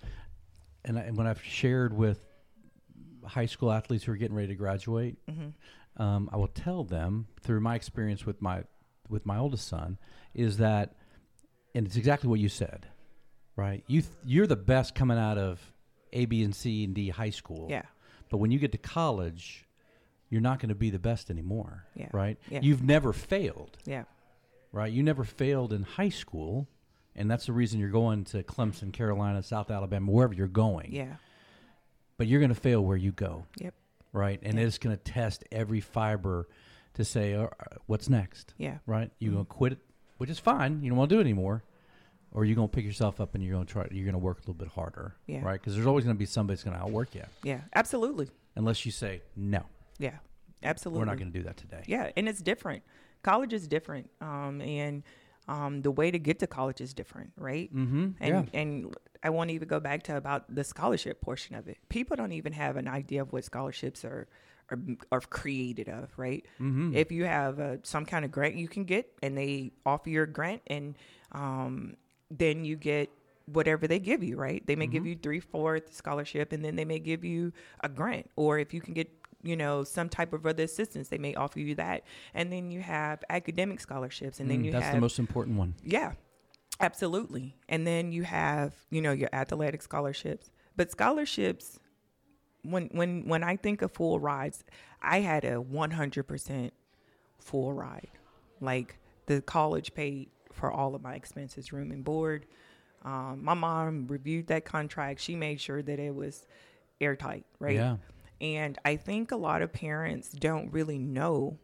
and, 0.84 0.98
I, 0.98 1.02
and 1.02 1.16
when 1.16 1.26
I've 1.26 1.42
shared 1.42 1.92
with 1.96 2.20
high 3.24 3.46
school 3.46 3.70
athletes 3.70 4.04
who 4.04 4.12
are 4.12 4.16
getting 4.16 4.36
ready 4.36 4.48
to 4.48 4.54
graduate, 4.54 5.16
Mm-hmm. 5.30 6.02
um, 6.02 6.30
I 6.32 6.36
will 6.36 6.48
tell 6.48 6.84
them 6.84 7.26
through 7.42 7.60
my 7.60 7.74
experience 7.74 8.24
with 8.26 8.40
my 8.42 8.64
with 9.08 9.26
my 9.26 9.38
oldest 9.38 9.66
son 9.66 9.98
is 10.34 10.58
that, 10.58 10.94
and 11.74 11.84
it's 11.86 11.96
exactly 11.96 12.30
what 12.30 12.38
you 12.38 12.48
said, 12.48 12.86
right? 13.56 13.82
You 13.88 14.02
th- 14.02 14.12
you're 14.24 14.46
the 14.46 14.54
best 14.56 14.94
coming 14.94 15.18
out 15.18 15.36
of 15.36 15.60
A, 16.12 16.26
B, 16.26 16.44
and 16.44 16.54
C 16.54 16.84
and 16.84 16.94
D 16.94 17.08
high 17.08 17.30
school. 17.30 17.66
Yeah, 17.68 17.82
But 18.30 18.38
when 18.38 18.52
you 18.52 18.60
get 18.60 18.70
to 18.72 18.78
college, 18.78 19.66
you're 20.28 20.40
not 20.40 20.60
going 20.60 20.68
to 20.68 20.76
be 20.76 20.90
the 20.90 20.98
best 21.00 21.28
anymore. 21.28 21.86
Yeah. 21.96 22.06
Right. 22.12 22.38
Yeah. 22.48 22.60
You've 22.62 22.84
never 22.84 23.12
failed. 23.12 23.78
yeah, 23.84 24.04
right? 24.72 24.92
You 24.92 25.02
never 25.02 25.24
failed 25.24 25.72
in 25.72 25.82
high 25.82 26.08
school, 26.10 26.68
and 27.20 27.30
that's 27.30 27.46
the 27.46 27.52
reason 27.52 27.78
you're 27.78 27.90
going 27.90 28.24
to 28.24 28.42
Clemson, 28.42 28.92
Carolina, 28.92 29.42
South 29.42 29.70
Alabama, 29.70 30.10
wherever 30.10 30.34
you're 30.34 30.46
going. 30.48 30.92
yeah, 30.92 31.16
But 32.16 32.26
you're 32.26 32.40
going 32.40 32.54
to 32.54 32.60
fail 32.60 32.84
where 32.84 32.96
you 32.96 33.12
go, 33.12 33.46
yep, 33.56 33.74
right? 34.12 34.40
And 34.42 34.58
Yeah. 34.58 34.64
it's 34.66 34.78
going 34.78 34.96
to 34.96 35.02
test 35.02 35.44
every 35.52 35.80
fiber 35.80 36.48
to 36.94 37.04
say, 37.04 37.34
"All 37.34 37.44
right, 37.44 37.78
what's 37.86 38.08
next, 38.08 38.54
yeah, 38.58 38.78
right? 38.86 39.10
You're 39.20 39.32
going 39.32 39.44
to 39.46 39.48
quit 39.50 39.78
which 40.18 40.28
is 40.28 40.38
fine. 40.38 40.82
You 40.82 40.90
don't 40.90 40.98
want 40.98 41.08
to 41.08 41.16
do 41.16 41.20
it 41.20 41.22
anymore. 41.22 41.62
Or 42.32 42.44
you're 42.44 42.54
going 42.54 42.68
to 42.68 42.72
pick 42.72 42.84
yourself 42.84 43.20
up 43.22 43.34
and 43.34 43.42
you're 43.42 43.54
going 43.54 43.64
to 43.66 43.72
try. 43.72 43.88
You're 43.90 44.04
going 44.04 44.12
to 44.12 44.18
work 44.18 44.36
a 44.36 44.40
little 44.42 44.54
bit 44.54 44.68
harder, 44.68 45.14
Yeah. 45.26 45.42
right? 45.42 45.58
Because 45.58 45.74
there's 45.74 45.86
always 45.86 46.04
going 46.04 46.14
to 46.14 46.18
be 46.18 46.26
somebody 46.26 46.54
that's 46.56 46.62
going 46.64 46.76
to 46.76 46.82
outwork 46.82 47.14
you, 47.14 47.24
yeah, 47.42 47.62
absolutely. 47.74 48.28
unless 48.54 48.84
you 48.86 48.92
say 48.92 49.22
no. 49.34 49.62
Yeah, 49.98 50.18
absolutely. 50.62 50.98
We're 51.00 51.06
not 51.06 51.16
going 51.18 51.32
to 51.32 51.38
do 51.38 51.44
that 51.44 51.56
today. 51.56 51.82
Yeah, 51.86 52.10
and 52.16 52.28
it's 52.28 52.40
different. 52.42 52.82
College 53.22 53.52
is 53.54 53.66
different, 53.66 54.10
um, 54.20 54.60
and 54.60 55.02
um, 55.48 55.82
the 55.82 55.90
way 55.90 56.10
to 56.10 56.18
get 56.18 56.38
to 56.40 56.46
college 56.46 56.80
is 56.80 56.94
different, 56.94 57.32
right? 57.36 57.74
Mm-hmm. 57.74 58.10
And 58.20 58.50
and 58.52 58.96
I 59.22 59.30
want 59.30 59.50
to 59.50 59.54
even 59.54 59.68
go 59.68 59.80
back 59.80 60.02
to 60.04 60.16
about 60.16 60.54
the 60.54 60.64
scholarship 60.64 61.20
portion 61.20 61.56
of 61.56 61.68
it. 61.68 61.78
People 61.88 62.16
don't 62.16 62.32
even 62.32 62.52
have 62.52 62.76
an 62.76 62.88
idea 62.88 63.22
of 63.22 63.32
what 63.32 63.44
scholarships 63.44 64.04
are 64.04 64.28
are, 64.70 64.78
are 65.10 65.20
created 65.20 65.88
of, 65.88 66.10
right? 66.16 66.44
Mm-hmm. 66.60 66.94
If 66.94 67.10
you 67.10 67.24
have 67.24 67.58
uh, 67.58 67.76
some 67.82 68.06
kind 68.06 68.24
of 68.24 68.30
grant 68.30 68.54
you 68.54 68.68
can 68.68 68.84
get, 68.84 69.12
and 69.22 69.36
they 69.36 69.72
offer 69.84 70.08
you 70.10 70.22
a 70.22 70.26
grant, 70.26 70.62
and 70.66 70.94
um, 71.32 71.96
then 72.30 72.64
you 72.64 72.76
get 72.76 73.10
whatever 73.46 73.88
they 73.88 73.98
give 73.98 74.22
you, 74.22 74.36
right? 74.36 74.64
They 74.64 74.76
may 74.76 74.86
give 74.86 75.06
you 75.06 75.16
three 75.16 75.40
fourth 75.40 75.92
scholarship, 75.92 76.52
and 76.52 76.64
then 76.64 76.76
they 76.76 76.84
may 76.84 77.00
give 77.00 77.24
you 77.24 77.52
a 77.80 77.88
grant, 77.88 78.30
or 78.36 78.58
if 78.58 78.72
you 78.72 78.80
can 78.80 78.94
get 78.94 79.10
you 79.42 79.56
know 79.56 79.84
some 79.84 80.08
type 80.08 80.32
of 80.32 80.46
other 80.46 80.64
assistance, 80.64 81.08
they 81.08 81.18
may 81.18 81.34
offer 81.34 81.60
you 81.60 81.74
that, 81.76 82.04
and 82.34 82.52
then 82.52 82.70
you 82.70 82.80
have 82.80 83.22
academic 83.30 83.80
scholarships, 83.80 84.40
and 84.40 84.50
then 84.50 84.64
you 84.64 84.70
Mm, 84.70 84.72
that's 84.72 84.86
have 84.86 84.94
the 84.94 85.00
most 85.00 85.18
important 85.18 85.58
one. 85.58 85.74
yeah, 85.82 86.12
absolutely. 86.80 87.56
And 87.68 87.86
then 87.86 88.12
you 88.12 88.22
have, 88.24 88.74
you 88.90 89.00
know, 89.00 89.12
your 89.12 89.30
athletic 89.32 89.82
scholarships. 89.82 90.50
But 90.76 90.90
scholarships, 90.90 91.78
when 92.62 92.88
when 92.92 93.26
when 93.26 93.42
I 93.42 93.56
think 93.56 93.82
of 93.82 93.92
full 93.92 94.20
rides, 94.20 94.64
I 95.02 95.20
had 95.20 95.44
a 95.44 95.60
one 95.60 95.90
hundred 95.92 96.24
percent 96.24 96.72
full 97.38 97.72
ride. 97.72 98.10
Like 98.60 98.98
the 99.26 99.40
college 99.40 99.94
paid 99.94 100.30
for 100.52 100.70
all 100.70 100.94
of 100.94 101.02
my 101.02 101.14
expenses, 101.14 101.72
room 101.72 101.90
and 101.92 102.04
board. 102.04 102.46
Um, 103.02 103.40
my 103.42 103.54
mom 103.54 104.06
reviewed 104.08 104.48
that 104.48 104.64
contract. 104.66 105.20
She 105.20 105.34
made 105.34 105.60
sure 105.60 105.80
that 105.82 105.98
it 105.98 106.14
was 106.14 106.46
airtight, 107.00 107.46
right? 107.58 107.76
Yeah. 107.76 107.96
And 108.40 108.78
I 108.84 108.96
think 108.96 109.30
a 109.32 109.36
lot 109.36 109.62
of 109.62 109.72
parents 109.72 110.30
don't 110.30 110.72
really 110.72 110.98
know 110.98 111.58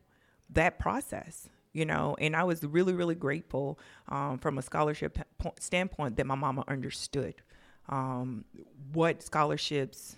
that 0.51 0.79
process, 0.79 1.49
you 1.73 1.85
know. 1.87 2.17
And 2.21 2.37
I 2.37 2.45
was 2.45 2.63
really, 2.63 2.93
really 2.93 3.15
grateful 3.15 3.79
um, 4.09 4.39
from 4.39 4.59
a 4.59 4.63
scholarship 4.63 5.19
po- 5.39 5.55
standpoint 5.59 6.17
that 6.17 6.27
my 6.27 6.35
mama 6.35 6.65
understood 6.69 7.35
um, 7.89 8.45
what 8.93 9.23
scholarships 9.23 10.17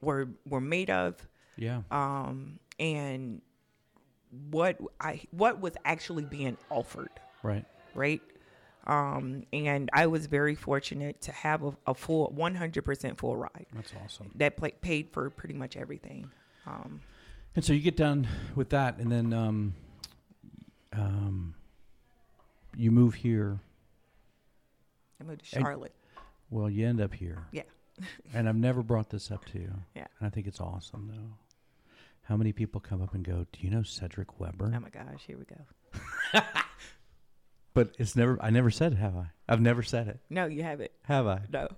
were 0.00 0.28
were 0.46 0.60
made 0.60 0.90
of, 0.90 1.16
Yeah. 1.56 1.82
um, 1.90 2.60
and 2.78 3.42
what 4.50 4.78
I 5.00 5.22
what 5.32 5.60
was 5.60 5.72
actually 5.84 6.24
being 6.24 6.56
offered 6.70 7.10
Right. 7.42 7.64
right? 7.94 8.20
Um, 8.88 9.42
and 9.52 9.90
I 9.92 10.06
was 10.06 10.26
very 10.26 10.54
fortunate 10.54 11.20
to 11.22 11.32
have 11.32 11.62
a, 11.62 11.76
a 11.86 11.94
full 11.94 12.32
100% 12.36 13.18
full 13.18 13.36
ride 13.36 13.66
That's 13.74 13.92
awesome. 14.02 14.30
that 14.36 14.56
pla 14.56 14.68
paid 14.80 15.10
for 15.12 15.28
pretty 15.30 15.54
much 15.54 15.76
everything. 15.76 16.30
Um, 16.66 17.00
And 17.54 17.62
so 17.64 17.72
you 17.74 17.80
get 17.80 17.96
done 17.96 18.26
with 18.54 18.70
that, 18.70 18.96
and 18.98 19.12
then 19.12 19.32
um, 19.34 19.74
um, 20.94 21.54
you 22.76 22.90
move 22.90 23.14
here. 23.14 23.58
I 25.20 25.24
moved 25.24 25.44
to 25.50 25.56
And- 25.56 25.64
Charlotte. 25.66 25.94
Well, 26.50 26.70
you 26.70 26.86
end 26.86 27.00
up 27.02 27.12
here. 27.12 27.44
Yeah. 27.52 27.62
and 28.34 28.48
I've 28.48 28.56
never 28.56 28.82
brought 28.82 29.10
this 29.10 29.30
up 29.30 29.44
to 29.46 29.58
you. 29.58 29.72
Yeah. 29.94 30.06
And 30.18 30.26
I 30.26 30.30
think 30.30 30.46
it's 30.46 30.60
awesome, 30.60 31.10
though. 31.14 31.36
How 32.22 32.36
many 32.38 32.52
people 32.52 32.80
come 32.80 33.02
up 33.02 33.12
and 33.14 33.22
go, 33.24 33.46
Do 33.52 33.60
you 33.60 33.70
know 33.70 33.82
Cedric 33.82 34.40
Webber? 34.40 34.72
Oh 34.74 34.80
my 34.80 34.88
gosh, 34.88 35.24
here 35.26 35.36
we 35.36 35.44
go. 35.44 36.40
but 37.86 37.94
it's 37.98 38.16
never, 38.16 38.38
I 38.42 38.50
never 38.50 38.70
said 38.70 38.92
it, 38.92 38.96
have 38.98 39.16
I? 39.16 39.26
I've 39.48 39.60
never 39.60 39.82
said 39.82 40.08
it, 40.08 40.20
No, 40.30 40.46
you 40.46 40.62
haven't. 40.62 40.90
have 41.04 41.26
I? 41.26 41.40
No. 41.52 41.68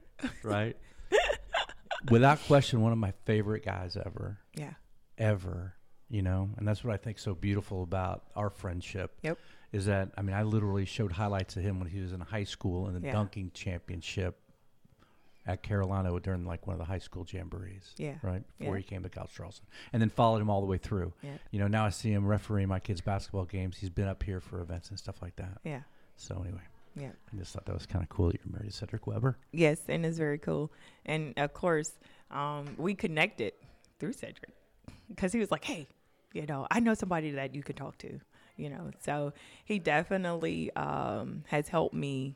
Right? 0.42 0.76
without 2.10 2.40
question, 2.46 2.80
one 2.80 2.92
of 2.92 2.98
my 2.98 3.12
favorite 3.24 3.64
guys 3.64 3.96
ever, 3.96 4.38
Yeah. 4.54 4.72
ever. 5.18 5.74
You 6.08 6.22
know, 6.22 6.50
and 6.56 6.66
that's 6.66 6.82
what 6.82 6.92
I 6.92 6.96
think 6.96 7.20
so 7.20 7.34
beautiful 7.36 7.84
about 7.84 8.24
our 8.34 8.50
friendship. 8.50 9.12
Yep. 9.22 9.38
Is 9.72 9.86
that 9.86 10.10
I 10.18 10.22
mean 10.22 10.34
I 10.34 10.42
literally 10.42 10.84
showed 10.84 11.12
highlights 11.12 11.56
of 11.56 11.62
him 11.62 11.78
when 11.78 11.88
he 11.88 12.00
was 12.00 12.12
in 12.12 12.18
high 12.18 12.42
school 12.42 12.88
in 12.88 12.94
the 13.00 13.06
Yeah. 13.06 13.12
dunking 13.12 13.52
championship 13.54 14.40
at 15.50 15.62
Carolina 15.62 16.18
during 16.20 16.44
like 16.44 16.66
one 16.66 16.74
of 16.74 16.78
the 16.78 16.84
high 16.84 16.98
school 16.98 17.24
jamborees. 17.24 17.92
Yeah. 17.96 18.14
Right 18.22 18.42
before 18.58 18.76
Yeah. 18.76 18.78
he 18.78 18.84
came 18.84 19.02
to 19.02 19.08
College 19.08 19.32
Charleston, 19.34 19.66
and 19.92 20.00
then 20.00 20.08
followed 20.10 20.40
him 20.40 20.48
all 20.50 20.60
the 20.60 20.66
way 20.66 20.78
through. 20.78 21.12
Yeah. 21.22 21.36
You 21.50 21.58
know, 21.58 21.66
now 21.68 21.84
I 21.86 21.90
see 21.90 22.12
him 22.12 22.26
refereeing 22.26 22.68
my 22.68 22.80
kids' 22.80 23.00
basketball 23.00 23.44
games. 23.44 23.78
He's 23.78 23.90
been 23.90 24.08
up 24.08 24.22
here 24.22 24.40
for 24.40 24.60
events 24.60 24.90
and 24.90 24.98
stuff 24.98 25.20
like 25.22 25.36
that. 25.36 25.58
Yeah. 25.64 25.80
So 26.16 26.40
anyway, 26.42 26.62
Yeah. 26.94 27.10
I 27.32 27.36
just 27.36 27.52
thought 27.52 27.64
that 27.66 27.74
was 27.74 27.86
kind 27.86 28.02
of 28.02 28.08
cool 28.08 28.28
that 28.28 28.40
you're 28.44 28.52
married 28.52 28.70
to 28.70 28.76
Cedric 28.76 29.06
Webber. 29.06 29.36
Yes, 29.52 29.80
and 29.88 30.04
it's 30.06 30.18
very 30.18 30.38
cool. 30.38 30.70
And 31.06 31.34
of 31.38 31.52
course, 31.52 31.92
um, 32.30 32.74
we 32.78 32.94
connected 32.94 33.52
through 33.98 34.12
Cedric 34.12 34.50
because 35.08 35.32
he 35.32 35.38
was 35.40 35.50
like, 35.50 35.64
"Hey, 35.64 35.86
you 36.32 36.46
know, 36.46 36.66
I 36.70 36.78
know 36.80 36.94
somebody 36.94 37.32
that 37.32 37.54
you 37.54 37.62
can 37.62 37.74
talk 37.76 37.98
to." 37.98 38.20
You 38.56 38.68
know, 38.68 38.90
so 39.00 39.32
he 39.64 39.78
definitely 39.78 40.70
um, 40.76 41.44
has 41.48 41.68
helped 41.68 41.94
me 41.94 42.34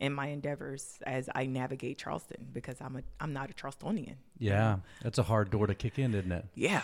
in 0.00 0.12
my 0.12 0.28
endeavors 0.28 0.98
as 1.06 1.28
I 1.34 1.46
navigate 1.46 1.98
Charleston 1.98 2.46
because 2.52 2.80
I'm 2.80 2.96
a 2.96 3.02
I'm 3.20 3.32
not 3.32 3.50
a 3.50 3.54
Charlestonian. 3.54 4.16
Yeah, 4.38 4.78
that's 5.02 5.18
a 5.18 5.22
hard 5.22 5.50
door 5.50 5.66
to 5.66 5.74
kick 5.74 5.98
in, 5.98 6.14
isn't 6.14 6.32
it? 6.32 6.44
Yeah. 6.54 6.82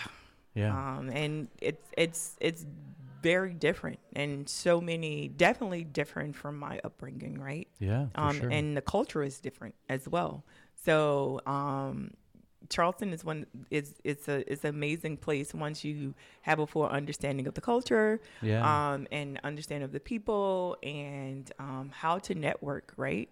Yeah. 0.55 0.71
Um, 0.71 1.11
and 1.11 1.49
it's 1.61 1.89
it's 1.97 2.37
it's 2.41 2.67
very 3.23 3.55
different 3.55 4.01
and 4.17 4.49
so 4.49 4.81
many 4.81 5.29
definitely 5.29 5.85
different 5.85 6.35
from 6.35 6.59
my 6.59 6.81
upbringing, 6.83 7.41
right? 7.41 7.69
yeah. 7.79 8.07
For 8.15 8.21
um, 8.21 8.41
sure. 8.41 8.51
and 8.51 8.77
the 8.77 8.83
culture 8.83 9.23
is 9.23 9.39
different 9.39 9.75
as 9.89 10.09
well. 10.09 10.45
So 10.85 11.41
um, 11.47 12.11
Charleston 12.69 13.13
is 13.13 13.25
one 13.25 13.47
is 13.71 13.95
it's 14.05 14.29
a 14.29 14.51
it's 14.51 14.65
an 14.65 14.71
amazing 14.71 15.17
place 15.17 15.55
once 15.55 15.85
you 15.85 16.15
have 16.43 16.59
a 16.59 16.67
full 16.67 16.87
understanding 16.87 17.47
of 17.47 17.55
the 17.55 17.61
culture, 17.61 18.21
yeah. 18.41 18.93
um, 18.93 19.07
and 19.11 19.41
understand 19.45 19.85
of 19.85 19.93
the 19.93 20.01
people 20.01 20.77
and 20.83 21.51
um, 21.59 21.91
how 21.93 22.19
to 22.19 22.35
network. 22.35 22.93
Right. 22.97 23.31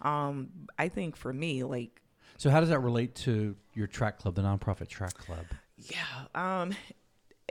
Um, 0.00 0.50
I 0.78 0.88
think 0.88 1.16
for 1.16 1.32
me, 1.32 1.64
like 1.64 2.00
so 2.36 2.50
how 2.50 2.60
does 2.60 2.70
that 2.70 2.80
relate 2.80 3.14
to 3.16 3.54
your 3.74 3.86
track 3.86 4.18
club, 4.18 4.34
the 4.34 4.42
nonprofit 4.42 4.88
track 4.88 5.14
club? 5.14 5.46
yeah, 5.78 6.26
um, 6.34 6.74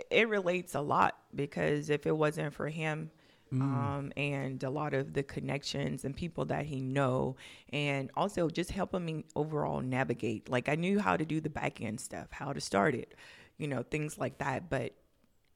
it 0.10 0.30
relates 0.30 0.76
a 0.76 0.82
lot 0.82 1.18
because 1.36 1.90
if 1.90 2.06
it 2.06 2.16
wasn't 2.16 2.54
for 2.54 2.70
him 2.70 3.12
Mm. 3.54 3.62
um, 3.62 4.14
and 4.16 4.64
a 4.64 4.70
lot 4.70 4.94
of 4.94 5.12
the 5.14 5.24
connections 5.24 6.06
and 6.06 6.16
people 6.16 6.46
that 6.46 6.66
he 6.66 6.80
know 6.80 7.36
and 7.74 8.10
also 8.16 8.48
just 8.50 8.72
helping 8.72 9.04
me 9.04 9.26
overall 9.36 9.82
navigate 9.82 10.48
like 10.50 10.70
i 10.70 10.76
knew 10.76 11.00
how 11.00 11.18
to 11.18 11.26
do 11.26 11.42
the 11.42 11.50
back 11.50 11.82
end 11.82 12.00
stuff 12.00 12.28
how 12.32 12.54
to 12.54 12.62
start 12.62 12.96
it 12.96 13.14
you 13.58 13.68
know 13.68 13.84
things 13.84 14.18
like 14.18 14.38
that 14.38 14.70
but 14.70 14.94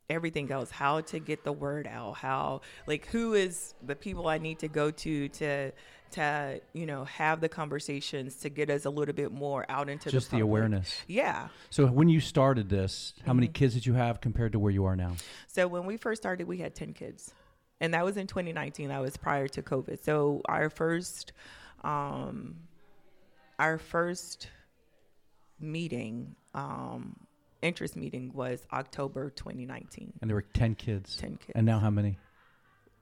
everything 0.10 0.52
else 0.52 0.70
how 0.70 1.00
to 1.02 1.20
get 1.20 1.44
the 1.46 1.54
word 1.54 1.88
out 1.88 2.18
how 2.18 2.60
like 2.86 3.06
who 3.08 3.34
is 3.34 3.74
the 3.82 3.96
people 3.96 4.28
i 4.28 4.38
need 4.38 4.60
to 4.60 4.68
go 4.68 4.92
to 4.92 5.30
to 5.30 5.72
to 6.12 6.62
you 6.74 6.86
know 6.86 7.06
have 7.06 7.40
the 7.42 7.50
conversations 7.50 8.36
to 8.36 8.50
get 8.50 8.70
us 8.70 8.84
a 8.86 8.90
little 8.90 9.16
bit 9.16 9.32
more 9.32 9.66
out 9.70 9.90
into 9.90 10.06
the 10.06 10.12
Just 10.12 10.28
the 10.32 10.36
public. 10.38 10.44
awareness. 10.44 11.02
yeah 11.08 11.48
So 11.72 11.88
when 11.88 12.10
you 12.10 12.20
started 12.20 12.70
this, 12.70 13.14
how 13.26 13.34
many 13.34 13.48
Mhm. 13.48 13.54
kids 13.54 13.74
did 13.74 13.86
you 13.86 13.94
have 13.94 14.22
compared 14.22 14.52
to 14.52 14.60
where 14.60 14.72
you 14.72 14.86
are 14.86 14.96
now? 14.96 15.14
So 15.48 15.68
when 15.68 15.86
we 15.86 15.98
first 15.98 16.22
started, 16.22 16.46
we 16.48 16.58
had 16.60 16.76
10 16.76 16.94
kids. 16.94 17.34
And 17.82 17.94
that 17.94 18.06
was 18.06 18.18
in 18.18 18.28
2019. 18.28 18.90
That 18.90 19.02
was 19.02 19.18
prior 19.18 19.48
to 19.50 19.62
COVID. 19.62 20.04
So 20.04 20.42
our 20.46 20.70
first 20.70 21.34
um 21.84 22.56
our 23.60 23.78
first 23.78 24.50
meeting 25.60 26.36
um 26.54 27.16
interest 27.62 27.96
meeting 27.96 28.32
was 28.34 28.66
October 28.72 29.30
2019. 29.32 30.14
And 30.22 30.30
there 30.30 30.36
were 30.36 30.42
10 30.54 30.76
kids. 30.76 31.16
10 31.18 31.38
kids. 31.38 31.52
And 31.56 31.66
now 31.66 31.80
how 31.80 31.90
many? 31.90 32.18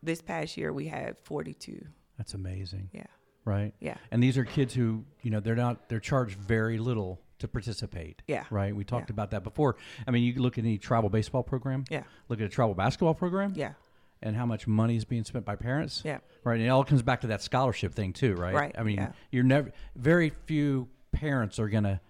this 0.06 0.22
past 0.22 0.58
year 0.58 0.74
we 0.74 0.86
had 0.88 1.15
42. 1.24 1.80
That's 2.18 2.34
amazing. 2.34 2.89
Yeah. 2.92 3.06
Right? 3.45 3.74
Yeah. 3.80 3.95
And 4.12 4.21
these 4.21 4.38
are 4.38 4.43
kids 4.43 4.74
who, 4.74 5.06
you 5.21 5.32
know, 5.32 5.39
they're 5.39 5.56
not 5.56 5.88
they're 5.88 6.02
charged 6.02 6.38
very 6.38 6.78
little 6.78 7.21
to 7.39 7.47
participate. 7.47 8.21
Yeah. 8.28 8.43
Right? 8.50 8.76
We 8.76 8.84
talked 8.84 9.10
Yeah. 9.10 9.13
about 9.13 9.32
that 9.32 9.43
before. 9.45 9.78
I 10.06 10.12
mean, 10.12 10.24
you 10.24 10.41
look 10.41 10.58
at 10.58 10.65
any 10.65 10.78
travel 10.78 11.10
baseball 11.10 11.43
program, 11.43 11.86
Yeah. 11.89 12.04
look 12.28 12.39
at 12.41 12.45
a 12.45 12.50
travel 12.50 12.74
basketball 12.76 13.13
program, 13.13 13.54
Yeah. 13.56 13.74
And 14.23 14.36
how 14.36 14.45
much 14.45 14.65
money 14.65 14.95
is 14.95 15.05
being 15.05 15.23
spent 15.23 15.45
by 15.45 15.55
parents. 15.55 16.01
Yeah. 16.03 16.19
Right. 16.43 16.55
And 16.55 16.63
it 16.65 16.69
all 16.69 16.83
comes 16.83 17.03
back 17.03 17.21
to 17.21 17.27
that 17.27 17.41
scholarship 17.41 17.93
thing 17.93 18.13
too, 18.13 18.33
right? 18.36 18.53
Right, 18.53 18.75
I 18.77 18.83
mean, 18.83 18.95
yeah. 18.97 19.12
you're 19.31 19.43
never 19.43 19.71
very 19.95 20.31
few 20.45 20.88
parents 21.12 21.59
are 21.59 21.69
gonna 21.69 22.01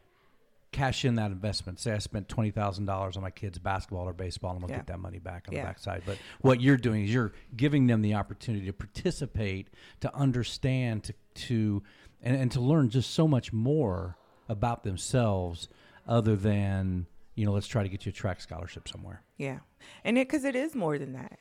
cash 0.71 1.05
in 1.05 1.15
that 1.15 1.31
investment. 1.31 1.79
Say 1.79 1.91
I 1.91 1.97
spent 1.97 2.27
twenty 2.29 2.51
thousand 2.51 2.85
dollars 2.85 3.17
on 3.17 3.23
my 3.23 3.29
kids' 3.31 3.59
basketball 3.59 4.07
or 4.07 4.13
baseball, 4.13 4.51
and 4.51 4.57
I'm 4.57 4.61
gonna 4.61 4.73
Yeah. 4.73 4.77
get 4.79 4.87
that 4.87 4.99
money 4.99 5.19
back 5.19 5.45
on 5.47 5.53
Yeah. 5.55 5.61
the 5.61 5.67
backside. 5.67 6.03
But 6.05 6.17
what 6.41 6.61
you're 6.61 6.77
doing 6.77 7.03
is 7.03 7.13
you're 7.13 7.33
giving 7.55 7.87
them 7.87 8.01
the 8.01 8.13
opportunity 8.15 8.65
to 8.67 8.73
participate, 8.73 9.69
to 10.01 10.15
understand, 10.15 11.03
to 11.05 11.13
to 11.35 11.83
and, 12.21 12.37
and 12.37 12.51
to 12.51 12.61
learn 12.61 12.89
just 12.89 13.11
so 13.11 13.27
much 13.27 13.51
more 13.51 14.17
about 14.47 14.83
themselves, 14.83 15.67
other 16.07 16.35
than 16.35 17.07
you 17.35 17.45
know, 17.45 17.51
let's 17.51 17.65
try 17.65 17.81
to 17.81 17.89
get 17.89 18.05
you 18.05 18.11
a 18.11 18.13
track 18.13 18.39
scholarship 18.39 18.87
somewhere. 18.87 19.23
Yeah. 19.37 19.59
And 20.03 20.19
it, 20.19 20.29
cause 20.29 20.43
it 20.43 20.55
is 20.55 20.75
more 20.75 20.99
than 20.99 21.13
that. 21.13 21.39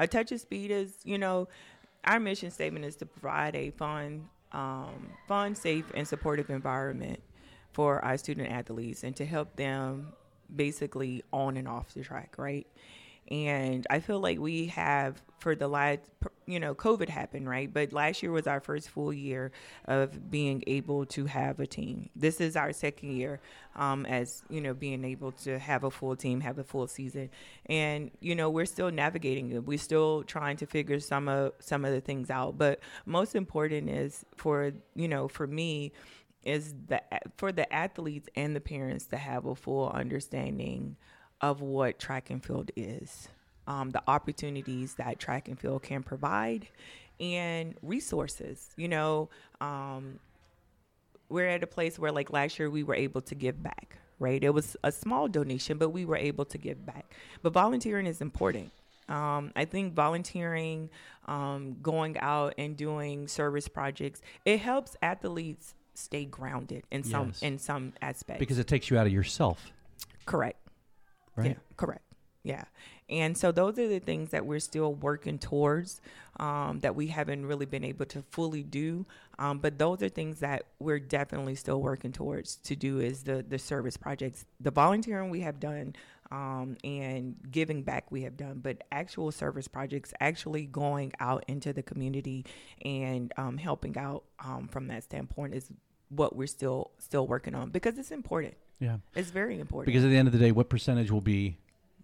A 0.00 0.08
touch 0.08 0.32
of 0.32 0.40
speed 0.40 0.70
is, 0.70 0.94
you 1.04 1.18
know, 1.18 1.46
our 2.04 2.18
mission 2.18 2.50
statement 2.50 2.86
is 2.86 2.96
to 2.96 3.06
provide 3.06 3.54
a 3.54 3.70
fun, 3.72 4.30
um, 4.52 5.10
fun, 5.28 5.54
safe, 5.54 5.84
and 5.94 6.08
supportive 6.08 6.48
environment 6.48 7.20
for 7.72 8.02
our 8.02 8.16
student 8.16 8.50
athletes 8.50 9.04
and 9.04 9.14
to 9.16 9.26
help 9.26 9.54
them 9.56 10.14
basically 10.56 11.22
on 11.34 11.58
and 11.58 11.68
off 11.68 11.92
the 11.92 12.02
track, 12.02 12.36
right? 12.38 12.66
And 13.30 13.86
I 13.90 14.00
feel 14.00 14.20
like 14.20 14.38
we 14.38 14.66
have 14.68 15.20
for 15.38 15.54
the 15.54 15.68
last, 15.68 16.00
you 16.46 16.58
know, 16.58 16.74
COVID 16.74 17.08
happened, 17.08 17.48
right? 17.48 17.72
But 17.72 17.92
last 17.92 18.22
year 18.22 18.32
was 18.32 18.46
our 18.46 18.60
first 18.60 18.90
full 18.90 19.12
year 19.12 19.52
of 19.86 20.30
being 20.30 20.64
able 20.66 21.06
to 21.06 21.26
have 21.26 21.60
a 21.60 21.66
team. 21.66 22.10
This 22.16 22.40
is 22.40 22.56
our 22.56 22.72
second 22.72 23.12
year 23.12 23.40
um, 23.76 24.06
as, 24.06 24.42
you 24.48 24.60
know, 24.60 24.74
being 24.74 25.04
able 25.04 25.32
to 25.32 25.58
have 25.58 25.84
a 25.84 25.90
full 25.90 26.16
team, 26.16 26.40
have 26.40 26.58
a 26.58 26.64
full 26.64 26.86
season. 26.86 27.30
And, 27.66 28.10
you 28.20 28.34
know, 28.34 28.50
we're 28.50 28.66
still 28.66 28.90
navigating 28.90 29.52
it. 29.52 29.64
We're 29.64 29.78
still 29.78 30.24
trying 30.24 30.56
to 30.58 30.66
figure 30.66 31.00
some 31.00 31.28
of 31.28 31.52
some 31.60 31.84
of 31.84 31.92
the 31.92 32.00
things 32.00 32.30
out. 32.30 32.58
But 32.58 32.80
most 33.06 33.34
important 33.34 33.88
is 33.88 34.24
for, 34.36 34.72
you 34.94 35.08
know, 35.08 35.28
for 35.28 35.46
me, 35.46 35.92
is 36.42 36.74
the 36.88 37.02
for 37.36 37.52
the 37.52 37.70
athletes 37.72 38.28
and 38.34 38.56
the 38.56 38.60
parents 38.60 39.06
to 39.06 39.16
have 39.16 39.44
a 39.44 39.54
full 39.54 39.90
understanding 39.90 40.96
of 41.40 41.60
what 41.60 41.98
track 41.98 42.30
and 42.30 42.44
field 42.44 42.70
is, 42.76 43.28
um, 43.66 43.90
the 43.90 44.02
opportunities 44.06 44.94
that 44.94 45.18
track 45.18 45.48
and 45.48 45.58
field 45.58 45.82
can 45.82 46.02
provide, 46.02 46.68
and 47.18 47.74
resources. 47.82 48.70
You 48.76 48.88
know, 48.88 49.28
um, 49.60 50.18
we're 51.28 51.48
at 51.48 51.62
a 51.62 51.66
place 51.66 51.98
where, 51.98 52.12
like 52.12 52.32
last 52.32 52.58
year, 52.58 52.70
we 52.70 52.82
were 52.82 52.94
able 52.94 53.20
to 53.22 53.34
give 53.34 53.62
back. 53.62 53.96
Right, 54.18 54.44
it 54.44 54.52
was 54.52 54.76
a 54.84 54.92
small 54.92 55.28
donation, 55.28 55.78
but 55.78 55.90
we 55.90 56.04
were 56.04 56.16
able 56.18 56.44
to 56.44 56.58
give 56.58 56.84
back. 56.84 57.14
But 57.40 57.54
volunteering 57.54 58.06
is 58.06 58.20
important. 58.20 58.70
Um, 59.08 59.50
I 59.56 59.64
think 59.64 59.94
volunteering, 59.94 60.90
um, 61.26 61.78
going 61.80 62.18
out 62.18 62.52
and 62.58 62.76
doing 62.76 63.28
service 63.28 63.66
projects, 63.66 64.20
it 64.44 64.60
helps 64.60 64.94
athletes 65.00 65.74
stay 65.94 66.26
grounded 66.26 66.84
in 66.90 67.02
some 67.02 67.28
Yes. 67.28 67.42
in 67.42 67.58
some 67.58 67.94
aspects. 68.02 68.38
Because 68.40 68.58
it 68.58 68.66
takes 68.66 68.90
you 68.90 68.98
out 68.98 69.06
of 69.06 69.12
yourself, 69.12 69.72
correct. 70.26 70.58
right? 71.34 71.52
Yeah, 71.52 71.54
correct. 71.78 72.04
Yeah. 72.42 72.64
And 73.10 73.36
so 73.36 73.50
those 73.50 73.78
are 73.78 73.88
the 73.88 73.98
things 73.98 74.30
that 74.30 74.46
we're 74.46 74.60
still 74.60 74.94
working 74.94 75.38
towards 75.38 76.00
um, 76.38 76.78
that 76.80 76.94
we 76.94 77.08
haven't 77.08 77.44
really 77.44 77.66
been 77.66 77.84
able 77.84 78.06
to 78.06 78.22
fully 78.30 78.62
do. 78.62 79.04
Um, 79.38 79.58
but 79.58 79.78
those 79.78 80.02
are 80.02 80.08
things 80.08 80.40
that 80.40 80.64
we're 80.78 81.00
definitely 81.00 81.56
still 81.56 81.82
working 81.82 82.12
towards 82.12 82.56
to 82.56 82.76
do 82.76 83.00
is 83.00 83.24
the, 83.24 83.44
the 83.46 83.58
service 83.58 83.96
projects. 83.96 84.44
The 84.60 84.70
volunteering 84.70 85.28
we 85.30 85.40
have 85.40 85.58
done 85.58 85.96
um, 86.30 86.76
and 86.84 87.34
giving 87.50 87.82
back 87.82 88.10
we 88.10 88.22
have 88.22 88.36
done, 88.36 88.60
but 88.62 88.84
actual 88.92 89.32
service 89.32 89.66
projects, 89.66 90.14
actually 90.20 90.66
going 90.66 91.12
out 91.18 91.44
into 91.48 91.72
the 91.72 91.82
community 91.82 92.46
and 92.84 93.32
um, 93.36 93.58
helping 93.58 93.98
out 93.98 94.22
um, 94.44 94.68
from 94.68 94.86
that 94.86 95.02
standpoint 95.02 95.54
is 95.54 95.70
what 96.10 96.36
we're 96.36 96.46
still 96.46 96.90
still 96.98 97.26
working 97.26 97.54
on 97.54 97.70
because 97.70 97.98
it's 97.98 98.10
important. 98.10 98.54
Yeah. 98.78 98.98
It's 99.14 99.30
very 99.30 99.58
important. 99.58 99.86
Because 99.86 100.04
at 100.04 100.10
the 100.10 100.16
end 100.16 100.28
of 100.28 100.32
the 100.32 100.38
day, 100.38 100.52
what 100.52 100.68
percentage 100.68 101.10
will 101.10 101.20
be 101.20 101.56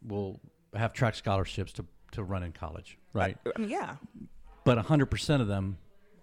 will 0.07 0.41
have 0.77 0.93
track 0.93 1.15
scholarships 1.15 1.73
to 1.75 1.85
to 2.13 2.23
run 2.25 2.43
in 2.43 2.53
college, 2.53 2.99
right? 3.13 3.37
I 3.57 3.59
mean, 3.59 3.69
yeah, 3.69 3.97
But 4.65 4.79
hundred 4.79 5.07
percent 5.07 5.43
of 5.43 5.49
them 5.49 5.79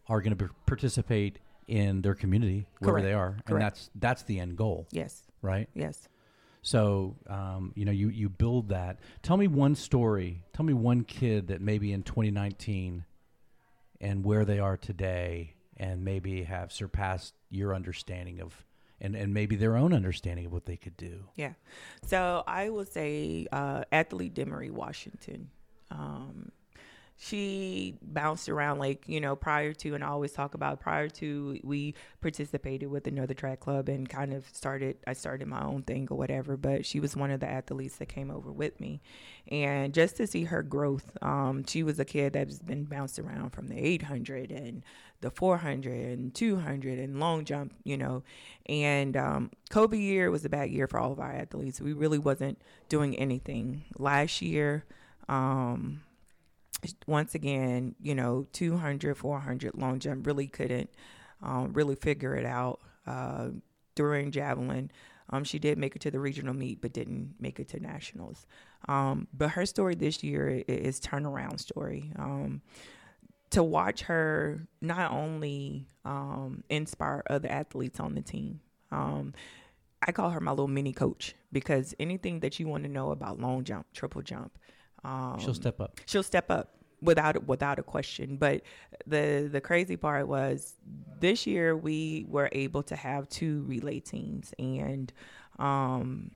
are 0.07 0.21
going 0.21 0.35
to 0.35 0.49
participate 0.65 1.39
in 1.67 2.01
their 2.01 2.13
community 2.15 2.65
wherever 2.79 2.99
Correct. 2.99 3.05
they 3.05 3.13
are, 3.13 3.27
and 3.29 3.45
Correct. 3.45 3.61
that's 3.61 3.89
that's 3.95 4.23
the 4.23 4.39
end 4.39 4.57
goal, 4.57 4.87
yes, 4.91 5.23
right? 5.41 5.67
yes. 5.73 6.07
So 6.61 7.15
um, 7.27 7.73
you 7.75 7.83
know, 7.85 7.91
you 7.91 8.09
you 8.09 8.29
build 8.29 8.69
that. 8.69 8.99
Tell 9.21 9.37
me 9.37 9.47
one 9.47 9.75
story. 9.75 10.43
Tell 10.53 10.65
me 10.65 10.73
one 10.73 11.03
kid 11.03 11.47
that 11.47 11.59
maybe 11.61 11.91
in 11.91 12.03
2019 12.03 13.03
and 14.01 14.23
where 14.25 14.45
they 14.45 14.59
are 14.59 14.77
today, 14.77 15.53
and 15.77 16.03
maybe 16.03 16.43
have 16.43 16.71
surpassed 16.71 17.33
your 17.49 17.73
understanding 17.75 18.39
of 18.41 18.65
and 19.03 19.15
and 19.15 19.33
maybe 19.33 19.55
their 19.55 19.77
own 19.77 19.93
understanding 19.93 20.47
of 20.47 20.53
what 20.53 20.65
they 20.65 20.77
could 20.77 20.97
do. 20.97 21.25
Yeah. 21.35 21.53
So 22.05 22.43
I 22.47 22.69
will 22.69 22.85
say 22.85 23.45
uh, 23.51 23.83
athlete 23.91 24.33
Demery 24.33 24.71
Washington. 24.71 25.49
Um, 25.91 26.51
she 27.17 27.95
bounced 28.01 28.49
around 28.49 28.79
like 28.79 29.07
you 29.07 29.21
know 29.21 29.35
prior 29.35 29.71
to 29.71 29.93
and 29.93 30.03
i 30.03 30.07
always 30.07 30.31
talk 30.31 30.55
about 30.55 30.79
prior 30.79 31.07
to 31.07 31.57
we 31.63 31.93
participated 32.21 32.89
with 32.89 33.05
another 33.07 33.33
track 33.33 33.59
club 33.59 33.87
and 33.87 34.09
kind 34.09 34.33
of 34.33 34.45
started 34.51 34.97
i 35.05 35.13
started 35.13 35.47
my 35.47 35.63
own 35.63 35.83
thing 35.83 36.07
or 36.09 36.17
whatever 36.17 36.57
but 36.57 36.85
she 36.85 36.99
was 36.99 37.15
one 37.15 37.31
of 37.31 37.39
the 37.39 37.47
athletes 37.47 37.97
that 37.97 38.07
came 38.07 38.31
over 38.31 38.51
with 38.51 38.79
me 38.79 38.99
and 39.49 39.93
just 39.93 40.17
to 40.17 40.25
see 40.25 40.45
her 40.45 40.63
growth 40.63 41.15
um, 41.21 41.63
she 41.65 41.83
was 41.83 41.99
a 41.99 42.05
kid 42.05 42.33
that's 42.33 42.59
been 42.59 42.83
bounced 42.83 43.19
around 43.19 43.51
from 43.51 43.67
the 43.67 43.77
800 43.77 44.51
and 44.51 44.83
the 45.23 45.31
400 45.31 45.91
and 45.91 46.35
200 46.35 46.99
and 46.99 47.19
long 47.19 47.43
jump 47.43 47.73
you 47.83 47.97
know 47.97 48.23
and 48.67 49.17
um, 49.17 49.49
covid 49.71 49.99
year 49.99 50.29
was 50.29 50.45
a 50.45 50.49
bad 50.49 50.69
year 50.69 50.87
for 50.87 50.99
all 50.99 51.11
of 51.11 51.19
our 51.19 51.31
athletes 51.31 51.81
we 51.81 51.93
really 51.93 52.19
wasn't 52.19 52.61
doing 52.89 53.17
anything 53.17 53.83
last 53.97 54.41
year 54.41 54.85
um, 55.29 56.01
once 57.07 57.35
again, 57.35 57.95
you 58.01 58.15
know, 58.15 58.47
200, 58.53 59.17
400 59.17 59.75
long 59.75 59.99
jump 59.99 60.25
really 60.25 60.47
couldn't 60.47 60.89
um, 61.41 61.73
really 61.73 61.95
figure 61.95 62.35
it 62.35 62.45
out 62.45 62.79
uh, 63.07 63.49
during 63.95 64.31
javelin. 64.31 64.91
Um, 65.29 65.43
she 65.43 65.59
did 65.59 65.77
make 65.77 65.95
it 65.95 66.01
to 66.03 66.11
the 66.11 66.19
regional 66.19 66.53
meet, 66.53 66.81
but 66.81 66.93
didn't 66.93 67.35
make 67.39 67.59
it 67.59 67.69
to 67.69 67.79
nationals. 67.79 68.45
Um, 68.87 69.27
but 69.33 69.51
her 69.51 69.65
story 69.65 69.95
this 69.95 70.23
year 70.23 70.63
is, 70.67 70.99
turnaround 70.99 71.59
story. 71.59 72.11
Um, 72.17 72.61
to 73.53 73.63
watch 73.63 74.01
her 74.01 74.67
not 74.81 75.11
only 75.11 75.87
um, 76.05 76.63
inspire 76.69 77.23
other 77.29 77.49
athletes 77.49 77.99
on 77.99 78.15
the 78.15 78.21
team. 78.21 78.59
Um, 78.91 79.33
I 80.05 80.11
call 80.11 80.31
her 80.31 80.39
my 80.39 80.51
little 80.51 80.67
mini 80.67 80.91
coach 80.91 81.35
because 81.51 81.95
anything 81.99 82.41
that 82.41 82.59
you 82.59 82.67
want 82.67 82.83
to 82.83 82.89
know 82.89 83.11
about 83.11 83.39
long 83.39 83.63
jump, 83.63 83.85
triple 83.93 84.21
jump, 84.21 84.57
um, 85.03 85.39
she'll 85.39 85.53
step 85.53 85.79
up. 85.79 85.99
She'll 86.05 86.23
step 86.23 86.49
up 86.49 86.75
without 87.01 87.45
without 87.47 87.79
a 87.79 87.83
question. 87.83 88.37
But 88.37 88.61
the 89.05 89.49
the 89.51 89.61
crazy 89.61 89.97
part 89.97 90.27
was 90.27 90.73
this 91.19 91.45
year 91.45 91.75
we 91.75 92.25
were 92.27 92.49
able 92.51 92.83
to 92.83 92.95
have 92.95 93.29
two 93.29 93.63
relay 93.67 93.99
teams, 93.99 94.53
and 94.57 95.11
um, 95.59 96.31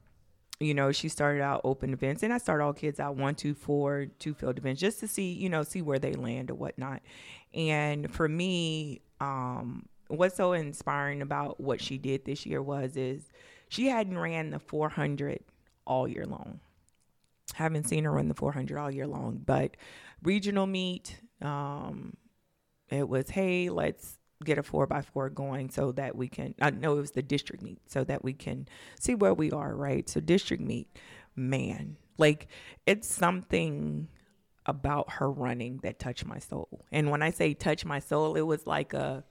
you 0.60 0.74
know 0.74 0.92
she 0.92 1.10
started 1.10 1.42
out 1.42 1.62
open 1.64 1.94
events, 1.94 2.24
and 2.24 2.34
I 2.34 2.38
start 2.38 2.62
all 2.62 2.74
kids 2.74 3.00
out 3.00 3.16
one, 3.16 3.36
two, 3.36 3.54
four, 3.54 4.08
two 4.20 4.34
field 4.34 4.58
events 4.58 4.82
just 4.82 5.00
to 5.02 5.08
see 5.08 5.32
you 5.34 5.50
know 5.50 5.64
see 5.64 5.82
where 5.82 6.00
they 6.00 6.14
land 6.14 6.52
or 6.52 6.56
whatnot. 6.56 7.02
And 7.54 8.12
for 8.14 8.28
me, 8.28 9.02
um, 9.20 9.88
what's 10.08 10.36
so 10.36 10.54
inspiring 10.54 11.22
about 11.22 11.60
what 11.60 11.82
she 11.82 11.98
did 11.98 12.26
this 12.26 12.46
year 12.46 12.62
was 12.62 12.98
is 12.98 13.30
she 13.70 13.88
hadn't 13.88 14.18
ran 14.18 14.52
the 14.52 14.60
400 14.60 15.40
all 15.86 16.08
year 16.08 16.26
long 16.26 16.60
haven't 17.56 17.86
seen 17.86 18.04
her 18.04 18.12
run 18.12 18.28
the 18.28 18.34
400 18.34 18.78
all 18.78 18.92
year 18.92 19.08
long, 19.08 19.42
but 19.46 19.78
regional 20.24 20.68
meet, 20.68 21.20
um, 21.42 22.16
it 22.90 23.08
was, 23.08 23.30
hey, 23.30 23.70
let's 23.70 24.18
get 24.44 24.58
a 24.58 24.64
four 24.64 24.86
by 24.88 25.02
four 25.02 25.30
going 25.30 25.70
so 25.70 25.92
that 25.94 26.16
we 26.16 26.28
can, 26.28 26.54
I 26.62 26.70
know 26.70 26.98
it 26.98 27.02
was 27.02 27.12
the 27.12 27.22
district 27.22 27.64
meet, 27.64 27.80
so 27.88 28.04
that 28.04 28.24
we 28.24 28.34
can 28.34 28.68
see 29.00 29.16
where 29.16 29.34
we 29.34 29.52
are, 29.52 29.76
right? 29.76 30.08
So, 30.08 30.20
district 30.20 30.64
meet, 30.64 30.88
man, 31.36 31.98
like 32.18 32.48
it's 32.86 33.08
something 33.08 34.08
about 34.66 35.14
her 35.14 35.32
running 35.32 35.80
that 35.84 35.98
touched 35.98 36.26
my 36.26 36.40
soul. 36.40 36.86
And 36.92 37.10
when 37.10 37.22
I 37.22 37.32
say 37.32 37.54
touch 37.54 37.86
my 37.86 38.00
soul, 38.00 38.36
it 38.36 38.42
was 38.42 38.68
like 38.68 38.94
a, 38.94 39.24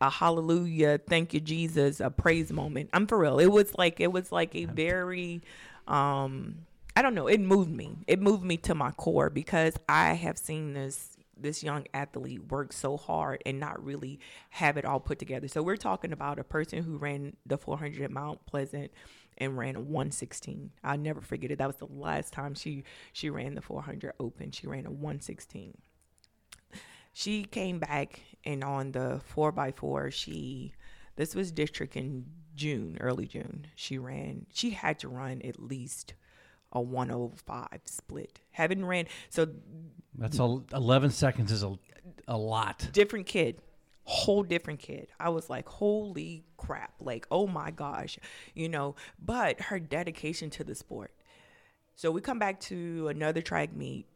a 0.00 0.08
hallelujah, 0.08 0.98
thank 1.06 1.34
you, 1.34 1.40
Jesus, 1.40 2.00
a 2.00 2.10
praise 2.10 2.52
moment. 2.52 2.90
I'm 2.92 3.06
for 3.06 3.18
real. 3.18 3.38
It 3.38 3.48
was 3.48 3.76
like, 3.76 4.00
it 4.00 4.12
was 4.12 4.32
like 4.32 4.54
a 4.54 4.64
very, 4.66 5.42
um, 5.88 6.66
I 6.96 7.02
don't 7.02 7.14
know, 7.14 7.26
it 7.26 7.40
moved 7.40 7.70
me. 7.70 7.96
It 8.06 8.20
moved 8.20 8.44
me 8.44 8.56
to 8.58 8.74
my 8.74 8.92
core 8.92 9.28
because 9.28 9.74
I 9.88 10.14
have 10.14 10.38
seen 10.38 10.72
this 10.72 11.09
this 11.42 11.62
young 11.62 11.86
athlete 11.94 12.50
work 12.50 12.72
so 12.72 12.96
hard 12.96 13.42
and 13.46 13.60
not 13.60 13.84
really 13.84 14.20
have 14.50 14.76
it 14.76 14.84
all 14.84 15.00
put 15.00 15.18
together. 15.18 15.48
So 15.48 15.62
we're 15.62 15.76
talking 15.76 16.12
about 16.12 16.38
a 16.38 16.44
person 16.44 16.82
who 16.82 16.96
ran 16.96 17.36
the 17.46 17.58
400 17.58 18.02
at 18.02 18.10
Mount 18.10 18.44
Pleasant 18.46 18.90
and 19.38 19.56
ran 19.56 19.76
a 19.76 19.80
116. 19.80 20.70
I'll 20.84 20.98
never 20.98 21.20
forget 21.20 21.50
it. 21.50 21.58
That 21.58 21.66
was 21.66 21.76
the 21.76 21.86
last 21.86 22.32
time 22.32 22.54
she 22.54 22.84
she 23.12 23.30
ran 23.30 23.54
the 23.54 23.62
400 23.62 24.12
open. 24.20 24.50
She 24.50 24.66
ran 24.66 24.86
a 24.86 24.90
116. 24.90 25.78
She 27.12 27.44
came 27.44 27.78
back 27.78 28.20
and 28.44 28.62
on 28.62 28.92
the 28.92 29.20
4x4, 29.34 30.12
she 30.12 30.74
this 31.16 31.34
was 31.34 31.50
district 31.50 31.96
in 31.96 32.26
June, 32.54 32.98
early 33.00 33.26
June. 33.26 33.66
She 33.74 33.98
ran. 33.98 34.46
She 34.52 34.70
had 34.70 34.98
to 35.00 35.08
run 35.08 35.42
at 35.42 35.60
least 35.60 36.14
a 36.72 36.80
105 36.80 37.68
split. 37.84 38.40
Haven't 38.52 38.84
ran 38.84 39.06
so 39.28 39.48
that's 40.16 40.38
a, 40.38 40.60
11 40.72 41.10
seconds 41.10 41.52
is 41.52 41.62
a, 41.62 41.78
a 42.28 42.36
lot. 42.36 42.88
Different 42.92 43.26
kid. 43.26 43.60
Whole 44.04 44.42
different 44.42 44.80
kid. 44.80 45.08
I 45.20 45.28
was 45.28 45.48
like, 45.48 45.68
holy 45.68 46.44
crap. 46.56 46.94
Like, 47.00 47.26
oh 47.30 47.46
my 47.46 47.70
gosh. 47.70 48.18
You 48.54 48.68
know, 48.68 48.96
but 49.24 49.60
her 49.62 49.78
dedication 49.78 50.50
to 50.50 50.64
the 50.64 50.74
sport. 50.74 51.12
So 51.94 52.10
we 52.10 52.20
come 52.20 52.38
back 52.38 52.60
to 52.60 53.08
another 53.08 53.40
track 53.40 53.74
meet 53.74 54.06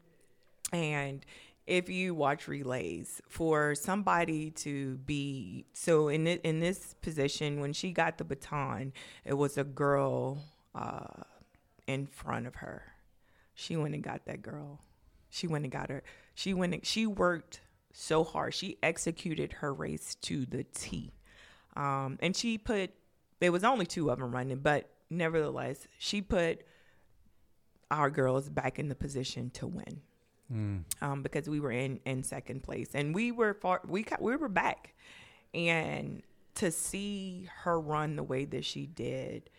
and 0.73 1.25
if 1.67 1.89
you 1.89 2.13
watch 2.13 2.47
relays 2.47 3.21
for 3.27 3.75
somebody 3.75 4.51
to 4.51 4.97
be 4.97 5.65
so 5.73 6.07
in 6.09 6.27
in 6.27 6.59
this 6.59 6.95
position 7.01 7.59
when 7.59 7.73
she 7.73 7.91
got 7.91 8.17
the 8.17 8.23
baton 8.23 8.93
it 9.23 9.33
was 9.33 9.57
a 9.57 9.63
girl 9.63 10.43
uh, 10.75 11.23
in 11.87 12.07
front 12.07 12.47
of 12.47 12.55
her. 12.55 12.83
She 13.53 13.75
went 13.77 13.95
and 13.95 14.03
got 14.03 14.25
that 14.25 14.41
girl. 14.41 14.81
She 15.29 15.47
went 15.47 15.65
and 15.65 15.71
got 15.71 15.89
her. 15.89 16.03
She 16.33 16.53
went 16.53 16.73
and 16.73 16.85
she 16.85 17.05
worked 17.05 17.61
so 17.93 18.23
hard. 18.23 18.53
She 18.53 18.77
executed 18.83 19.53
her 19.53 19.73
race 19.73 20.15
to 20.23 20.45
the 20.45 20.63
T. 20.63 21.13
Um, 21.75 22.17
and 22.21 22.35
she 22.35 22.57
put, 22.57 22.91
there 23.39 23.51
was 23.51 23.63
only 23.63 23.85
two 23.85 24.09
of 24.09 24.19
them 24.19 24.31
running, 24.31 24.59
but 24.59 24.89
nevertheless, 25.09 25.87
she 25.97 26.21
put 26.21 26.63
our 27.91 28.09
girls 28.09 28.49
back 28.49 28.79
in 28.79 28.89
the 28.89 28.95
position 28.95 29.49
to 29.51 29.67
win. 29.67 30.01
Mm. 30.53 30.83
Um, 31.01 31.23
because 31.23 31.49
we 31.49 31.59
were 31.59 31.71
in, 31.71 31.99
in 32.05 32.23
second 32.23 32.61
place 32.61 32.89
and 32.93 33.15
we 33.15 33.31
were 33.31 33.55
far, 33.55 33.81
we, 33.87 34.05
we 34.19 34.35
were 34.35 34.47
back 34.49 34.93
and 35.55 36.21
to 36.55 36.71
see 36.71 37.49
her 37.63 37.79
run 37.79 38.15
the 38.15 38.23
way 38.23 38.45
that 38.45 38.63
she 38.63 38.85
did, 38.85 39.49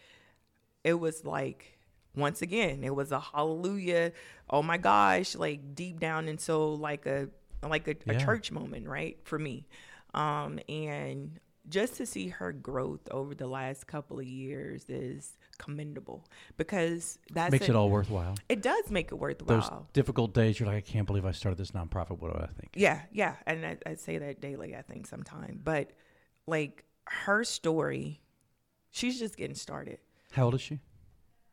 it 0.84 0.94
was 0.94 1.24
like, 1.24 1.75
once 2.16 2.42
again, 2.42 2.82
it 2.82 2.94
was 2.94 3.12
a 3.12 3.20
hallelujah. 3.20 4.12
Oh 4.48 4.62
my 4.62 4.78
gosh, 4.78 5.34
like 5.36 5.74
deep 5.74 6.00
down 6.00 6.28
and 6.28 6.40
so 6.40 6.72
like 6.74 7.06
a 7.06 7.28
like 7.62 7.88
a, 7.88 7.96
yeah. 8.06 8.14
a 8.14 8.20
church 8.20 8.50
moment, 8.50 8.88
right? 8.88 9.18
For 9.24 9.38
me. 9.38 9.66
Um, 10.14 10.58
and 10.68 11.38
just 11.68 11.96
to 11.96 12.06
see 12.06 12.28
her 12.28 12.52
growth 12.52 13.00
over 13.10 13.34
the 13.34 13.46
last 13.46 13.86
couple 13.86 14.18
of 14.18 14.24
years 14.24 14.88
is 14.88 15.36
commendable 15.58 16.24
because 16.56 17.18
that 17.32 17.50
makes 17.50 17.68
it 17.68 17.76
all 17.76 17.90
worthwhile. 17.90 18.36
It 18.48 18.62
does 18.62 18.90
make 18.90 19.10
it 19.12 19.16
worthwhile. 19.16 19.60
Those 19.60 19.70
difficult 19.92 20.32
days, 20.32 20.58
you're 20.60 20.68
like, 20.68 20.76
I 20.76 20.80
can't 20.80 21.06
believe 21.06 21.26
I 21.26 21.32
started 21.32 21.58
this 21.58 21.72
nonprofit. 21.72 22.18
What 22.18 22.32
do 22.32 22.38
I 22.38 22.46
think? 22.58 22.70
Yeah, 22.74 23.02
yeah, 23.12 23.34
and 23.46 23.66
I, 23.66 23.78
I 23.84 23.94
say 23.94 24.18
that 24.18 24.40
daily. 24.40 24.76
I 24.76 24.82
think 24.82 25.06
sometimes, 25.06 25.60
but 25.62 25.90
like 26.46 26.84
her 27.06 27.44
story, 27.44 28.20
she's 28.90 29.18
just 29.18 29.36
getting 29.36 29.56
started. 29.56 29.98
How 30.32 30.44
old 30.44 30.54
is 30.54 30.60
she? 30.60 30.80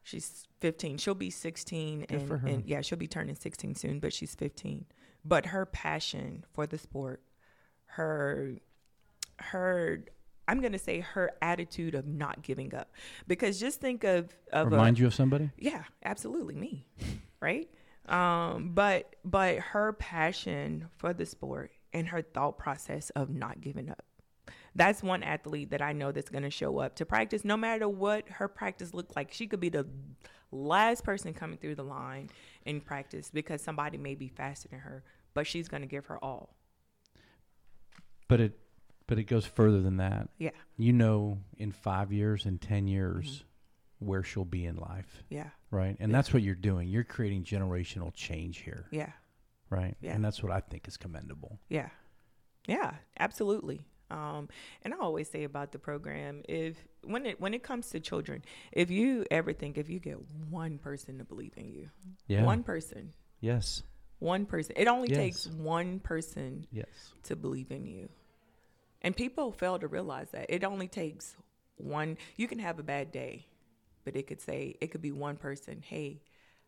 She's 0.03 0.45
15. 0.59 0.97
She'll 0.97 1.15
be 1.15 1.29
16 1.29 2.05
and, 2.09 2.31
and, 2.45 2.65
yeah, 2.65 2.81
she'll 2.81 2.97
be 2.97 3.07
turning 3.07 3.35
16 3.35 3.75
soon, 3.75 3.99
but 3.99 4.13
she's 4.13 4.35
15. 4.35 4.85
But 5.25 5.47
her 5.47 5.65
passion 5.65 6.43
for 6.53 6.67
the 6.67 6.77
sport, 6.77 7.21
her 7.85 8.55
her 9.37 10.03
I'm 10.47 10.59
going 10.59 10.73
to 10.73 10.79
say 10.79 10.99
her 10.99 11.31
attitude 11.41 11.95
of 11.95 12.05
not 12.05 12.41
giving 12.41 12.75
up. 12.75 12.91
Because 13.27 13.59
just 13.59 13.79
think 13.79 14.03
of, 14.03 14.35
of 14.51 14.71
remind 14.71 14.97
a, 14.97 15.01
you 15.01 15.07
of 15.07 15.13
somebody? 15.13 15.51
Yeah, 15.57 15.83
absolutely 16.03 16.55
me. 16.55 16.85
right? 17.39 17.69
Um, 18.07 18.71
but 18.73 19.15
but 19.23 19.59
her 19.59 19.93
passion 19.93 20.89
for 20.97 21.13
the 21.13 21.25
sport 21.25 21.71
and 21.93 22.07
her 22.09 22.21
thought 22.21 22.57
process 22.57 23.09
of 23.11 23.29
not 23.29 23.61
giving 23.61 23.89
up 23.89 24.03
that's 24.75 25.03
one 25.03 25.23
athlete 25.23 25.71
that 25.71 25.81
I 25.81 25.93
know 25.93 26.12
that's 26.12 26.29
going 26.29 26.43
to 26.43 26.49
show 26.49 26.79
up 26.79 26.95
to 26.95 27.05
practice 27.05 27.45
no 27.45 27.57
matter 27.57 27.88
what 27.88 28.27
her 28.29 28.47
practice 28.47 28.93
looked 28.93 29.15
like. 29.15 29.31
She 29.31 29.47
could 29.47 29.59
be 29.59 29.69
the 29.69 29.88
last 30.51 31.03
person 31.03 31.33
coming 31.33 31.57
through 31.57 31.75
the 31.75 31.83
line 31.83 32.29
in 32.65 32.81
practice 32.81 33.29
because 33.31 33.62
somebody 33.62 33.97
may 33.97 34.15
be 34.15 34.27
faster 34.27 34.69
than 34.69 34.79
her, 34.79 35.03
but 35.33 35.47
she's 35.47 35.67
going 35.67 35.81
to 35.81 35.88
give 35.88 36.07
her 36.07 36.23
all. 36.23 36.55
But 38.27 38.39
it 38.39 38.59
but 39.05 39.19
it 39.19 39.25
goes 39.25 39.45
further 39.45 39.81
than 39.81 39.97
that. 39.97 40.29
Yeah. 40.38 40.51
You 40.77 40.93
know 40.93 41.39
in 41.57 41.71
5 41.73 42.13
years 42.13 42.45
and 42.45 42.59
10 42.59 42.88
years 42.88 43.25
mm-hmm. 43.27 44.05
where 44.07 44.23
she'll 44.23 44.45
be 44.45 44.65
in 44.65 44.77
life. 44.77 45.23
Yeah. 45.29 45.49
Right? 45.71 45.97
And 45.99 46.09
yeah. 46.09 46.17
that's 46.17 46.33
what 46.33 46.41
you're 46.41 46.55
doing. 46.55 46.88
You're 46.88 47.03
creating 47.03 47.43
generational 47.43 48.13
change 48.13 48.59
here. 48.59 48.88
Yeah. 48.91 49.12
Right? 49.69 49.97
Yeah. 50.01 50.13
And 50.13 50.23
that's 50.23 50.41
what 50.41 50.53
I 50.53 50.62
think 50.62 50.88
is 50.88 50.95
commendable. 50.95 51.59
Yeah. 51.67 51.89
Yeah, 52.65 52.93
absolutely. 53.19 53.86
Um, 54.13 54.47
and 54.84 54.93
I 54.93 54.97
always 54.97 55.28
say 55.30 55.43
about 55.43 55.71
the 55.71 55.80
program, 55.80 56.43
if 56.47 56.78
when 57.04 57.26
it 57.26 57.41
when 57.41 57.54
it 57.56 57.63
comes 57.63 57.89
to 57.89 57.99
children, 57.99 58.43
if 58.71 58.91
you 58.91 59.26
ever 59.32 59.54
think 59.54 59.78
if 59.78 59.89
you 59.89 59.99
get 59.99 60.17
one 60.49 60.78
person 60.78 61.17
to 61.17 61.23
believe 61.23 61.54
in 61.58 61.71
you, 61.71 61.89
Yeah. 62.28 62.45
one 62.45 62.62
person, 62.63 63.13
Yes. 63.41 63.82
one 64.19 64.45
person, 64.45 64.76
it 64.78 64.88
only 64.88 65.10
Yes. 65.10 65.17
takes 65.17 65.47
one 65.47 65.99
person 65.99 66.67
Yes. 66.71 67.13
to 67.23 67.36
believe 67.36 67.71
in 67.71 67.86
you. 67.88 68.08
And 69.02 69.15
people 69.17 69.52
fail 69.52 69.80
to 69.80 69.88
realize 69.88 70.30
that 70.32 70.45
it 70.49 70.63
only 70.63 70.88
takes 70.88 71.36
one. 71.78 72.17
You 72.38 72.47
can 72.47 72.60
have 72.60 72.78
a 72.78 72.84
bad 72.84 73.12
day, 73.12 73.47
but 74.04 74.15
it 74.15 74.28
could 74.28 74.41
say 74.41 74.78
it 74.80 74.91
could 74.91 75.02
be 75.02 75.12
one 75.12 75.38
person. 75.38 75.82
Hey, 75.82 76.21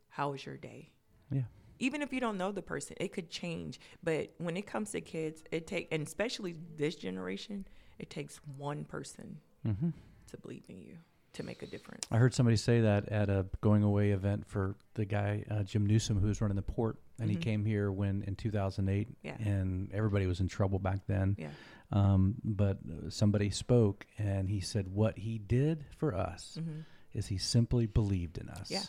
how 0.10 0.32
was 0.32 0.44
your 0.46 0.58
day? 0.58 0.90
Yeah. 1.32 1.44
Even 1.80 2.02
if 2.02 2.14
you 2.14 2.20
don't 2.20 2.38
know 2.38 2.52
the 2.52 2.62
person, 2.62 2.96
it 3.00 3.12
could 3.14 3.30
change. 3.30 3.80
But 4.04 4.34
when 4.38 4.56
it 4.58 4.66
comes 4.66 4.92
to 4.92 5.02
kids, 5.02 5.44
it 5.52 5.68
take 5.68 5.88
and 5.92 6.06
especially 6.06 6.56
this 6.78 6.96
generation, 6.96 7.68
it 8.00 8.10
takes 8.10 8.40
one 8.58 8.84
person 8.86 9.40
Mm-hmm. 9.68 9.90
to 10.32 10.38
believe 10.38 10.64
in 10.70 10.80
you 10.82 10.98
to 11.34 11.42
make 11.44 11.64
a 11.64 11.66
difference. 11.66 12.06
I 12.12 12.18
heard 12.18 12.34
somebody 12.36 12.56
say 12.56 12.82
that 12.82 13.10
at 13.10 13.30
a 13.30 13.48
going 13.62 13.82
away 13.84 14.12
event 14.12 14.46
for 14.48 14.76
the 14.94 15.06
guy 15.06 15.44
uh, 15.50 15.64
Jim 15.64 15.86
Newsome 15.88 16.20
who 16.20 16.28
was 16.28 16.40
running 16.40 16.56
the 16.56 16.62
port, 16.62 16.98
and 17.20 17.30
he 17.32 17.36
Mhm. 17.36 17.42
came 17.42 17.66
here 17.66 17.92
when 17.92 18.22
in 18.24 18.36
2008, 18.36 19.08
Yeah. 19.24 19.36
and 19.40 19.92
everybody 19.92 20.28
was 20.28 20.40
in 20.40 20.48
trouble 20.48 20.78
back 20.80 21.06
then. 21.08 21.36
Yeah. 21.40 21.50
Um, 21.92 22.36
but 22.44 22.78
uh, 22.90 23.10
somebody 23.10 23.50
spoke, 23.50 24.06
and 24.20 24.48
he 24.50 24.60
said 24.62 24.88
what 24.88 25.18
he 25.18 25.38
did 25.40 25.84
for 25.98 26.14
us 26.16 26.58
hmm 26.62 26.82
is 27.14 27.28
he 27.28 27.38
simply 27.38 27.86
believed 27.86 28.38
in 28.38 28.50
us. 28.50 28.70
Yeah. 28.70 28.84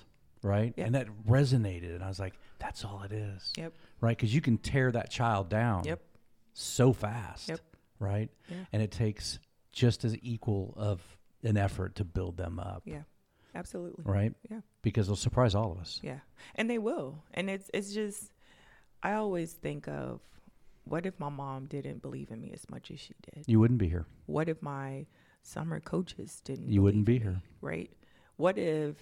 Right. 0.46 0.72
Yep. 0.76 0.87
And 0.87 0.94
that 0.94 1.09
resonated, 1.28 1.94
and 1.94 2.04
I 2.04 2.09
was 2.09 2.20
like, 2.20 2.35
that's 2.59 2.85
all 2.85 3.02
it 3.02 3.12
is. 3.12 3.52
Yep. 3.56 3.72
Right. 4.00 4.16
Because 4.16 4.35
you 4.35 4.40
can 4.40 4.59
tear 4.59 4.92
that 4.92 5.11
child 5.11 5.48
down. 5.48 5.85
Yep. 5.85 6.00
So 6.54 6.92
fast. 6.92 7.48
Yep. 7.48 7.61
Right. 7.98 8.30
Yeah. 8.48 8.56
And 8.72 8.82
it 8.82 8.90
takes 8.90 9.38
just 9.72 10.04
as 10.04 10.16
equal 10.22 10.74
of 10.76 11.00
an 11.42 11.56
effort 11.56 11.96
to 11.96 12.04
build 12.04 12.37
them 12.37 12.59
up. 12.59 12.82
Yeah. 12.85 13.02
Absolutely. 13.54 14.04
Right. 14.06 14.32
Yeah. 14.50 14.61
Because 14.82 15.06
they'll 15.06 15.16
surprise 15.16 15.54
all 15.54 15.72
of 15.72 15.78
us. 15.78 15.98
Yeah, 16.02 16.18
and 16.54 16.68
they 16.70 16.78
will. 16.78 17.22
And 17.35 17.48
it's 17.50 17.70
it's 17.72 17.92
just 17.92 18.32
I 19.02 19.14
always 19.14 19.52
think 19.52 19.88
of 19.88 20.20
what 20.85 21.06
if 21.06 21.18
my 21.18 21.30
mom 21.30 21.66
didn't 21.66 22.02
believe 22.02 22.30
in 22.30 22.40
me 22.40 22.52
as 22.52 22.68
much 22.70 22.90
as 22.90 23.00
she 23.00 23.14
did? 23.32 23.44
You 23.46 23.59
wouldn't 23.59 23.78
be 23.80 23.88
here. 23.88 24.06
What 24.26 24.48
if 24.48 24.62
my 24.62 25.06
summer 25.42 25.80
coaches 25.80 26.40
didn't? 26.44 26.70
You 26.70 26.82
wouldn't 26.82 27.06
be 27.06 27.18
here. 27.18 27.40
right? 27.61 27.90
What 28.37 28.59
if 28.59 28.96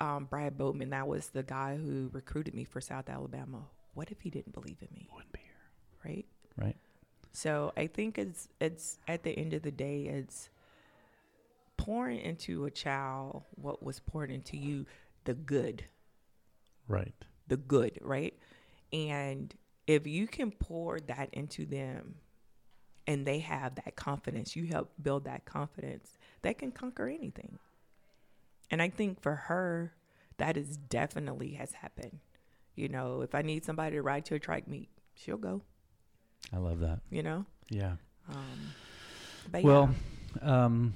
um, 0.00 0.24
Brad 0.24 0.56
Boatman, 0.56 0.90
that 0.90 1.06
was 1.06 1.28
the 1.28 1.42
guy 1.42 1.76
who 1.76 2.10
recruited 2.12 2.54
me 2.54 2.64
for 2.64 2.80
South 2.80 3.08
Alabama? 3.08 3.62
What 3.94 4.10
if 4.10 4.20
he 4.20 4.30
didn't 4.30 4.52
believe 4.52 4.78
in 4.80 4.88
me? 4.94 5.08
Wouldn't 5.12 5.32
be 5.32 5.40
here. 5.40 6.12
Right. 6.12 6.26
Right. 6.56 6.76
So 7.32 7.72
I 7.76 7.86
think 7.86 8.18
it's 8.18 8.48
it's 8.60 8.98
at 9.06 9.22
the 9.22 9.30
end 9.30 9.54
of 9.54 9.62
the 9.62 9.70
day, 9.70 10.04
it's 10.06 10.48
pouring 11.76 12.18
into 12.20 12.64
a 12.64 12.70
child 12.70 13.42
what 13.54 13.82
was 13.82 14.00
poured 14.00 14.30
into 14.30 14.56
you, 14.56 14.86
the 15.24 15.34
good 15.34 15.84
Right. 16.88 17.14
the 17.46 17.56
good, 17.56 17.98
right? 18.00 18.34
And 18.92 19.54
if 19.86 20.06
you 20.06 20.26
can 20.26 20.50
pour 20.50 20.98
that 21.00 21.28
into 21.32 21.66
them 21.66 22.16
and 23.06 23.26
they 23.26 23.38
have 23.40 23.76
that 23.76 23.96
confidence, 23.96 24.56
you 24.56 24.66
help 24.66 24.90
build 25.00 25.24
that 25.24 25.44
confidence, 25.44 26.16
they 26.42 26.54
can 26.54 26.72
conquer 26.72 27.08
anything. 27.08 27.58
And 28.70 28.80
I 28.80 28.88
think 28.88 29.20
for 29.20 29.34
her, 29.34 29.94
that 30.38 30.56
is 30.56 30.76
definitely 30.76 31.52
has 31.54 31.72
happened. 31.72 32.20
You 32.76 32.88
know, 32.88 33.20
if 33.22 33.34
I 33.34 33.42
need 33.42 33.64
somebody 33.64 33.96
to 33.96 34.02
ride 34.02 34.24
to 34.26 34.34
a 34.34 34.38
track 34.38 34.68
meet, 34.68 34.88
she'll 35.14 35.36
go, 35.36 35.62
I 36.52 36.58
love 36.58 36.80
that. 36.80 37.00
you 37.10 37.22
know? 37.22 37.44
Yeah. 37.68 37.96
Um, 38.28 38.72
Well, 39.62 39.94
um, 40.40 40.94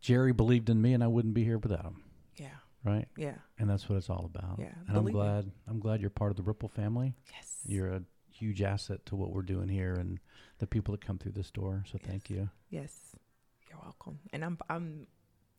Jerry 0.00 0.32
believed 0.32 0.68
in 0.68 0.80
me, 0.82 0.92
and 0.92 1.02
I 1.02 1.06
wouldn't 1.06 1.34
be 1.34 1.44
here 1.44 1.58
without 1.58 1.84
him. 1.84 2.02
yeah, 2.36 2.48
Right. 2.84 3.08
yeah, 3.16 3.26
yeah. 3.26 3.34
And 3.58 3.68
that's 3.70 3.88
what 3.88 3.96
it's 3.96 4.10
all 4.10 4.26
about. 4.32 4.58
Yeah, 4.58 4.74
And 4.86 4.96
I'm 4.96 5.06
glad. 5.10 5.50
I'm 5.66 5.80
glad 5.80 6.00
you're 6.00 6.10
part 6.10 6.30
of 6.30 6.36
the 6.36 6.42
Ripple 6.42 6.68
family. 6.68 7.14
Yes. 7.32 7.56
You're 7.66 7.88
a 7.88 8.02
huge 8.30 8.60
asset 8.62 9.06
to 9.06 9.16
what 9.16 9.30
we're 9.32 9.42
doing 9.42 9.68
here 9.68 9.94
and 9.94 10.18
the 10.58 10.66
people 10.66 10.92
that 10.92 11.04
come 11.04 11.16
through 11.18 11.32
this 11.32 11.50
door. 11.50 11.84
So 11.90 11.98
thank 11.98 12.28
you. 12.28 12.50
Yes, 12.68 13.16
you're 13.68 13.78
welcome. 13.82 14.18
And 14.32 14.44
I'm 14.44 14.58
I'm 14.68 15.06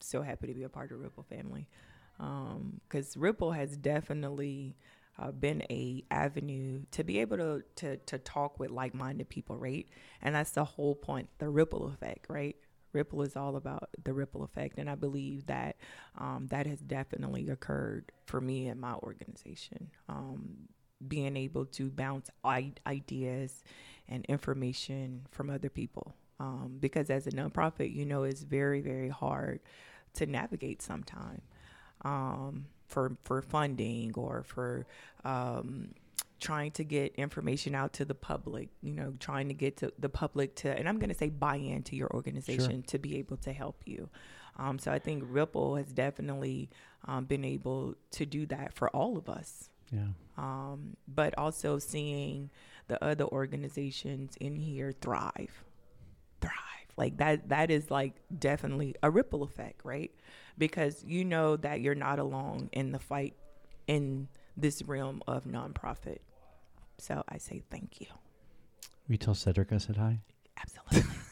so 0.06 0.22
happy 0.22 0.48
to 0.48 0.54
be 0.54 0.64
a 0.64 0.70
part 0.70 0.92
of 0.92 0.98
the 0.98 1.04
Ripple 1.04 1.24
family, 1.24 1.68
because 2.18 3.18
Ripple 3.18 3.52
has 3.52 3.78
definitely 3.78 4.76
uh, 5.18 5.32
been 5.32 5.64
a 5.70 6.04
avenue 6.12 6.82
to 6.92 7.04
be 7.04 7.20
able 7.20 7.38
to 7.38 7.64
to 7.76 7.98
to 7.98 8.18
talk 8.18 8.60
with 8.60 8.72
like 8.72 8.94
minded 8.94 9.30
people, 9.30 9.58
right? 9.58 9.88
And 10.22 10.36
that's 10.36 10.52
the 10.52 10.66
whole 10.66 10.96
point, 10.96 11.30
the 11.38 11.50
ripple 11.50 11.88
effect, 11.88 12.26
right? 12.30 12.56
Ripple 12.94 13.22
is 13.22 13.36
all 13.36 13.56
about 13.56 13.90
the 14.04 14.14
ripple 14.14 14.44
effect, 14.44 14.78
and 14.78 14.90
I 14.90 14.96
believe 14.96 15.48
that 15.48 15.78
um, 16.18 16.48
that 16.50 16.66
has 16.68 16.80
definitely 16.80 17.50
occurred 17.50 18.12
for 18.26 18.42
me 18.42 18.68
and 18.68 18.80
my 18.80 18.94
organization. 18.94 19.90
Um, 20.10 20.70
being 21.06 21.36
able 21.36 21.66
to 21.66 21.90
bounce 21.90 22.30
I- 22.44 22.74
ideas 22.88 23.64
and 24.08 24.26
information 24.26 25.28
from 25.30 25.50
other 25.50 25.70
people. 25.70 26.16
Um, 26.40 26.78
because 26.80 27.10
as 27.10 27.28
a 27.28 27.32
nonprofit, 27.32 27.94
you 27.94 28.06
know, 28.06 28.24
it's 28.24 28.44
very, 28.44 28.82
very 28.82 29.10
hard 29.10 29.60
to 30.16 30.26
navigate 30.26 30.82
sometime 30.82 31.42
um, 32.04 32.66
for 32.88 33.16
for 33.24 33.42
funding 33.42 34.14
or 34.16 34.44
for 34.44 34.86
um, 35.24 35.90
trying 36.40 36.72
to 36.72 36.84
get 36.84 37.16
information 37.16 37.74
out 37.76 37.94
to 37.94 38.06
the 38.06 38.14
public. 38.16 38.70
You 38.82 38.94
know, 38.94 39.14
trying 39.20 39.48
to 39.48 39.54
get 39.54 39.78
to 39.78 39.92
the 40.00 40.10
public 40.10 40.56
to, 40.58 40.70
and 40.78 40.88
I'm 40.88 41.00
going 41.00 41.10
to 41.10 41.16
say 41.16 41.30
buy 41.30 41.56
into 41.56 41.96
your 41.96 42.10
organization 42.14 42.84
to 42.84 43.00
be 43.00 43.18
able 43.18 43.38
to 43.38 43.54
help 43.54 43.82
you. 43.86 44.10
Um, 44.58 44.80
so 44.80 44.92
I 44.92 45.00
think 45.00 45.24
Ripple 45.28 45.76
has 45.76 45.88
definitely 45.92 46.70
um, 47.08 47.26
been 47.26 47.44
able 47.44 47.96
to 48.12 48.26
do 48.26 48.46
that 48.48 48.74
for 48.74 48.90
all 48.90 49.18
of 49.18 49.28
us 49.28 49.70
Yeah. 49.92 50.08
um, 50.38 50.96
but 51.08 51.38
also 51.38 51.78
seeing 51.78 52.50
the 52.88 53.04
other 53.04 53.26
organizations 53.26 54.38
in 54.40 54.56
here 54.56 54.94
thrive 54.94 55.64
like 56.98 57.18
that 57.18 57.50
that 57.50 57.70
is 57.72 57.92
like 57.92 58.14
definitely 58.38 58.96
a 59.04 59.10
ripple 59.10 59.44
effect 59.44 59.82
right 59.84 60.12
because 60.58 61.04
you 61.06 61.26
know 61.26 61.56
that 61.58 61.82
you're 61.82 61.96
not 61.96 62.20
alone 62.20 62.70
in 62.72 62.92
the 62.92 63.00
fight 63.00 63.36
in 63.88 64.28
this 64.58 64.82
realm 64.84 65.22
of 65.28 65.46
nonprofit 65.46 66.20
so 66.98 67.24
i 67.30 67.38
say 67.38 67.62
thank 67.70 68.00
you 68.00 68.08
you 69.08 69.18
tell 69.18 69.36
Cedric 69.36 69.72
I 69.72 69.78
said 69.78 69.98
hi? 69.98 70.20
absolutely 70.62 71.12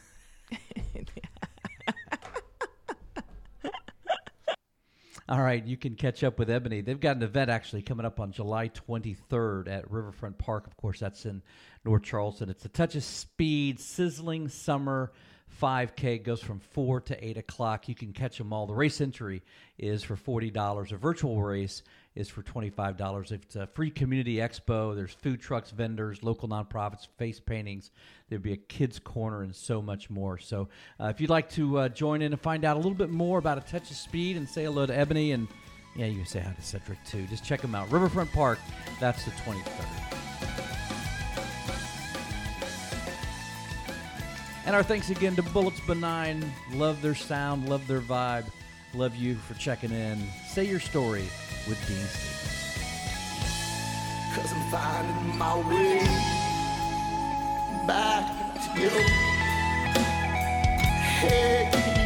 All 5.30 5.42
right, 5.42 5.66
you 5.66 5.78
can 5.78 5.96
catch 5.96 6.22
up 6.24 6.38
with 6.38 6.50
Eboni. 6.50 6.84
They've 6.84 7.00
got 7.00 7.16
an 7.16 7.24
event 7.24 7.50
actually 7.50 7.82
coming 7.82 8.06
up 8.06 8.20
on 8.20 8.34
July 8.34 8.68
23rd 8.70 9.70
at 9.70 9.90
Riverfront 9.90 10.38
Park. 10.38 10.68
Of 10.68 10.76
course, 10.76 11.00
that's 11.00 11.26
in 11.26 11.42
North 11.86 12.04
Charleston. 12.04 12.50
It's 12.50 12.66
a 12.66 12.70
touch 12.70 12.96
of 12.96 13.04
speed, 13.04 13.80
sizzling 13.80 14.50
summer 14.50 15.14
5K. 15.62 16.24
Goes 16.24 16.42
from 16.42 16.60
4 16.60 17.02
to 17.02 17.26
8 17.26 17.38
o'clock. 17.38 17.88
You 17.88 17.96
can 17.96 18.14
catch 18.14 18.38
them 18.38 18.54
all. 18.54 18.66
The 18.66 18.74
race 18.74 19.02
entry 19.02 19.42
is 19.78 20.04
for 20.04 20.16
$40. 20.16 20.92
A 20.92 20.98
virtual 20.98 21.42
race 21.42 21.84
is 22.16 22.30
for 22.30 22.44
$25. 22.44 23.32
It's 23.32 23.56
a 23.56 23.68
free 23.68 23.90
community 23.90 24.36
expo. 24.36 24.96
There's 24.96 25.14
food 25.14 25.42
trucks, 25.42 25.72
vendors, 25.72 26.24
local 26.24 26.48
nonprofits, 26.48 27.08
face 27.18 27.40
paintings. 27.40 27.92
There'll 28.30 28.44
be 28.44 28.54
a 28.54 28.58
kids' 28.58 29.00
corner 29.00 29.42
and 29.42 29.56
so 29.56 29.82
much 29.82 30.10
more. 30.10 30.38
So 30.38 30.70
uh, 31.00 31.08
if 31.08 31.20
you'd 31.20 31.30
like 31.30 31.50
to 31.52 31.80
uh, 31.80 31.90
join 31.90 32.22
in 32.22 32.34
and 32.34 32.42
find 32.42 32.66
out 32.66 32.76
a 32.76 32.80
little 32.80 32.94
bit 32.94 33.10
more 33.10 33.40
about 33.40 33.58
A 33.58 33.62
Touch 33.62 33.90
of 33.90 33.98
Speed 33.98 34.38
and 34.38 34.48
say 34.48 34.64
hello 34.64 34.86
to 34.86 34.94
Eboni 34.94 35.34
and 35.34 35.48
yeah, 35.96 36.08
you 36.08 36.18
can 36.18 36.26
say 36.26 36.40
hi 36.40 36.52
to 36.52 36.62
Cedric 36.62 37.04
too. 37.06 37.26
Just 37.28 37.46
check 37.46 37.62
them 37.62 37.76
out. 37.76 37.92
Riverfront 37.92 38.32
Park, 38.32 38.60
that's 39.00 39.26
the 39.26 39.32
23rd. 39.32 40.33
And 44.66 44.76
our 44.76 44.84
thanks 44.84 45.10
again 45.10 45.36
to 45.36 45.44
Bullets 45.44 45.82
Benign. 45.82 46.50
Love 46.74 47.02
their 47.02 47.16
sound, 47.16 47.68
love 47.68 47.86
their 47.88 48.00
vibe. 48.00 48.46
Love 48.94 49.16
you 49.16 49.36
for 49.36 49.56
checking 49.56 49.92
in. 49.92 50.24
Say 50.48 50.66
your 50.66 50.80
story 50.80 51.26
with 51.68 51.78
Dean 51.88 51.98
Stevens. 51.98 52.54
Cause 54.36 54.54
I'm 54.54 54.72
finding 54.72 55.38
my 55.38 55.56
way 55.70 56.00
back 57.88 58.76
to 58.76 58.82
you. 58.82 58.90
Hey. 61.20 62.03